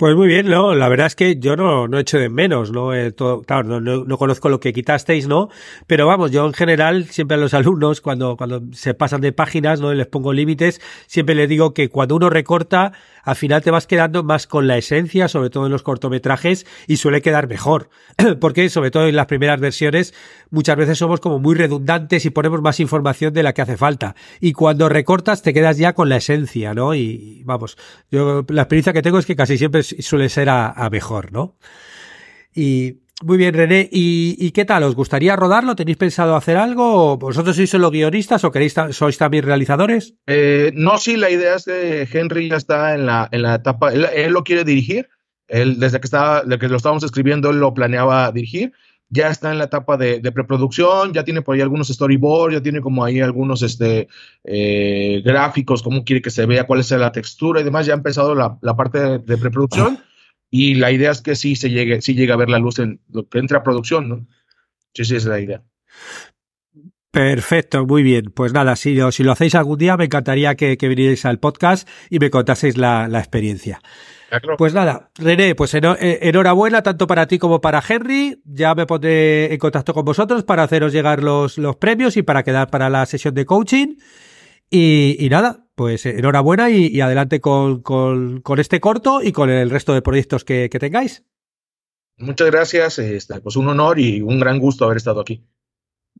Pues 0.00 0.16
muy 0.16 0.28
bien, 0.28 0.48
no, 0.48 0.74
la 0.74 0.88
verdad 0.88 1.08
es 1.08 1.14
que 1.14 1.36
yo 1.38 1.56
no, 1.56 1.86
no 1.86 1.98
echo 1.98 2.16
de 2.16 2.30
menos, 2.30 2.72
¿no? 2.72 2.94
Eh, 2.94 3.12
todo, 3.12 3.42
claro, 3.42 3.82
no, 3.82 4.04
no, 4.06 4.16
conozco 4.16 4.48
lo 4.48 4.58
que 4.58 4.72
quitasteis, 4.72 5.28
¿no? 5.28 5.50
Pero 5.86 6.06
vamos, 6.06 6.30
yo 6.30 6.46
en 6.46 6.54
general, 6.54 7.04
siempre 7.04 7.34
a 7.34 7.38
los 7.38 7.52
alumnos, 7.52 8.00
cuando, 8.00 8.38
cuando 8.38 8.62
se 8.72 8.94
pasan 8.94 9.20
de 9.20 9.32
páginas, 9.32 9.78
¿no? 9.78 9.92
les 9.92 10.06
pongo 10.06 10.32
límites, 10.32 10.80
siempre 11.06 11.34
les 11.34 11.50
digo 11.50 11.74
que 11.74 11.90
cuando 11.90 12.16
uno 12.16 12.30
recorta, 12.30 12.92
al 13.22 13.36
final 13.36 13.62
te 13.62 13.70
vas 13.70 13.86
quedando 13.86 14.22
más 14.22 14.46
con 14.46 14.66
la 14.66 14.76
esencia, 14.78 15.28
sobre 15.28 15.50
todo 15.50 15.66
en 15.66 15.72
los 15.72 15.82
cortometrajes, 15.82 16.66
y 16.86 16.96
suele 16.96 17.22
quedar 17.22 17.48
mejor. 17.48 17.90
Porque, 18.40 18.68
sobre 18.68 18.90
todo 18.90 19.06
en 19.06 19.16
las 19.16 19.26
primeras 19.26 19.60
versiones, 19.60 20.14
muchas 20.50 20.76
veces 20.76 20.98
somos 20.98 21.20
como 21.20 21.38
muy 21.38 21.54
redundantes 21.54 22.24
y 22.24 22.30
ponemos 22.30 22.60
más 22.62 22.80
información 22.80 23.32
de 23.32 23.42
la 23.42 23.52
que 23.52 23.62
hace 23.62 23.76
falta. 23.76 24.14
Y 24.40 24.52
cuando 24.52 24.88
recortas, 24.88 25.42
te 25.42 25.52
quedas 25.52 25.78
ya 25.78 25.94
con 25.94 26.08
la 26.08 26.16
esencia, 26.16 26.74
¿no? 26.74 26.94
Y 26.94 27.42
vamos, 27.44 27.76
yo 28.10 28.44
la 28.48 28.62
experiencia 28.62 28.92
que 28.92 29.02
tengo 29.02 29.18
es 29.18 29.26
que 29.26 29.36
casi 29.36 29.58
siempre 29.58 29.82
suele 29.82 30.28
ser 30.28 30.48
a, 30.48 30.88
mejor, 30.90 31.32
¿no? 31.32 31.56
Y, 32.54 32.98
Muy 33.22 33.36
bien, 33.36 33.52
René. 33.52 33.86
¿Y, 33.92 34.50
qué 34.52 34.64
tal? 34.64 34.82
¿Os 34.82 34.94
gustaría 34.94 35.36
rodarlo? 35.36 35.76
¿Tenéis 35.76 35.98
pensado 35.98 36.36
hacer 36.36 36.56
algo? 36.56 37.18
¿Vosotros 37.18 37.54
sois 37.54 37.68
solo 37.68 37.90
guionistas 37.90 38.44
o 38.44 38.50
queréis 38.50 38.74
sois 38.92 39.18
también 39.18 39.44
realizadores? 39.44 40.14
Eh, 40.26 40.72
no, 40.74 40.96
sí, 40.96 41.16
la 41.18 41.28
idea 41.28 41.56
es 41.56 41.66
que 41.66 42.08
Henry 42.10 42.48
ya 42.48 42.56
está 42.56 42.94
en 42.94 43.04
la, 43.04 43.28
en 43.30 43.42
la 43.42 43.56
etapa, 43.56 43.92
él, 43.92 44.32
lo 44.32 44.42
quiere 44.42 44.64
dirigir. 44.64 45.08
Desde 45.48 46.00
que, 46.00 46.06
estaba, 46.06 46.42
desde 46.44 46.58
que 46.60 46.68
lo 46.68 46.76
estábamos 46.76 47.02
escribiendo, 47.02 47.50
él 47.50 47.58
lo 47.58 47.74
planeaba 47.74 48.32
dirigir. 48.32 48.72
Ya 49.10 49.28
está 49.28 49.50
en 49.50 49.58
la 49.58 49.64
etapa 49.64 49.96
de, 49.98 50.20
preproducción, 50.32 51.12
ya 51.12 51.24
tiene 51.24 51.42
por 51.42 51.56
ahí 51.56 51.60
algunos 51.60 51.88
storyboards, 51.88 52.54
ya 52.54 52.62
tiene 52.62 52.80
como 52.80 53.04
ahí 53.04 53.20
algunos 53.20 53.62
este, 53.62 54.08
eh, 54.44 55.20
gráficos, 55.24 55.82
cómo 55.82 56.04
quiere 56.04 56.22
que 56.22 56.30
se 56.30 56.46
vea, 56.46 56.64
cuál 56.64 56.80
es 56.80 56.90
la 56.92 57.12
textura 57.12 57.60
y 57.60 57.64
demás. 57.64 57.84
Ya 57.84 57.92
ha 57.92 57.96
empezado 57.96 58.34
la, 58.34 58.76
parte 58.76 59.18
de 59.18 59.36
preproducción. 59.36 59.98
Y 60.50 60.74
la 60.74 60.90
idea 60.90 61.12
es 61.12 61.22
que 61.22 61.36
sí 61.36 61.56
se 61.56 61.70
llegue, 61.70 62.00
sí 62.02 62.14
llegue 62.14 62.32
a 62.32 62.36
ver 62.36 62.48
la 62.48 62.58
luz 62.58 62.78
en 62.78 63.00
lo 63.10 63.28
que 63.28 63.38
entra 63.38 63.58
a 63.58 63.62
producción, 63.62 64.08
¿no? 64.08 64.26
Sí, 64.92 65.04
sí, 65.04 65.16
es 65.16 65.24
la 65.24 65.40
idea. 65.40 65.62
Perfecto, 67.10 67.86
muy 67.86 68.02
bien. 68.02 68.32
Pues 68.34 68.52
nada, 68.52 68.76
si 68.76 68.94
lo, 68.94 69.10
si 69.12 69.22
lo 69.22 69.32
hacéis 69.32 69.54
algún 69.54 69.78
día, 69.78 69.96
me 69.96 70.04
encantaría 70.04 70.54
que, 70.54 70.76
que 70.76 70.88
vinierais 70.88 71.24
al 71.24 71.38
podcast 71.38 71.88
y 72.08 72.18
me 72.18 72.30
contaseis 72.30 72.76
la, 72.76 73.08
la 73.08 73.18
experiencia. 73.18 73.80
Pues 74.56 74.74
nada, 74.74 75.10
René, 75.16 75.56
pues 75.56 75.74
eh, 75.74 75.80
enhorabuena 76.22 76.82
tanto 76.82 77.08
para 77.08 77.26
ti 77.26 77.38
como 77.38 77.60
para 77.60 77.82
Henry. 77.86 78.40
Ya 78.44 78.76
me 78.76 78.86
pondré 78.86 79.52
en 79.52 79.58
contacto 79.58 79.92
con 79.92 80.04
vosotros 80.04 80.44
para 80.44 80.62
haceros 80.62 80.92
llegar 80.92 81.22
los, 81.22 81.58
los 81.58 81.76
premios 81.76 82.16
y 82.16 82.22
para 82.22 82.44
quedar 82.44 82.70
para 82.70 82.88
la 82.88 83.06
sesión 83.06 83.34
de 83.34 83.44
coaching. 83.44 83.96
Y, 84.70 85.26
nada, 85.30 85.66
pues 85.80 86.04
enhorabuena 86.04 86.68
y, 86.68 87.00
adelante 87.00 87.40
con, 87.40 88.42
este 88.58 88.80
corto 88.80 89.22
y 89.22 89.32
con 89.32 89.48
el 89.48 89.70
resto 89.70 89.94
de 89.94 90.02
proyectos 90.02 90.44
que, 90.44 90.68
tengáis. 90.68 91.24
Muchas 92.18 92.50
gracias, 92.50 92.98
este, 92.98 93.40
pues 93.40 93.56
un 93.56 93.66
honor 93.66 93.98
y 93.98 94.20
un 94.20 94.38
gran 94.38 94.58
gusto 94.58 94.84
haber 94.84 94.98
estado 94.98 95.22
aquí. 95.22 95.42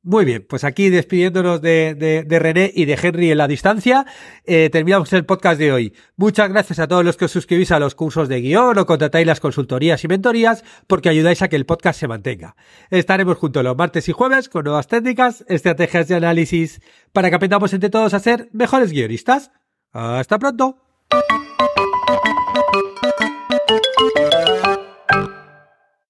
Muy 0.02 0.24
bien, 0.24 0.46
pues 0.48 0.64
aquí 0.64 0.88
despidiéndonos 0.88 1.60
de, 1.60 1.94
de, 1.94 2.38
René 2.38 2.72
y 2.74 2.86
de 2.86 2.98
Henry 3.00 3.32
en 3.32 3.36
la 3.36 3.46
distancia, 3.46 4.06
eh, 4.46 4.70
terminamos 4.72 5.12
el 5.12 5.26
podcast 5.26 5.58
de 5.58 5.72
hoy. 5.72 5.94
Muchas 6.16 6.48
gracias 6.48 6.78
a 6.78 6.88
todos 6.88 7.04
los 7.04 7.18
que 7.18 7.26
os 7.26 7.30
suscribís 7.30 7.70
a 7.70 7.78
los 7.78 7.94
cursos 7.94 8.26
de 8.26 8.40
guion 8.40 8.78
o 8.78 8.86
contratáis 8.86 9.26
las 9.26 9.40
consultorías 9.40 10.02
y 10.02 10.08
mentorías 10.08 10.64
porque 10.86 11.10
ayudáis 11.10 11.42
a 11.42 11.48
que 11.48 11.56
el 11.56 11.66
podcast 11.66 12.00
se 12.00 12.08
mantenga. 12.08 12.56
Estaremos 12.88 13.36
juntos 13.36 13.62
los 13.62 13.76
martes 13.76 14.08
y 14.08 14.12
jueves 14.12 14.48
con 14.48 14.64
nuevas 14.64 14.86
técnicas, 14.86 15.44
estrategias 15.48 16.08
de 16.08 16.14
análisis 16.14 16.80
para 17.12 17.28
que 17.28 17.36
aprendamos 17.36 17.74
entre 17.74 17.90
todos 17.90 18.14
a 18.14 18.20
ser 18.20 18.48
mejores 18.52 18.92
guionistas. 18.92 19.50
Hasta 19.92 20.38
pronto. 20.38 20.78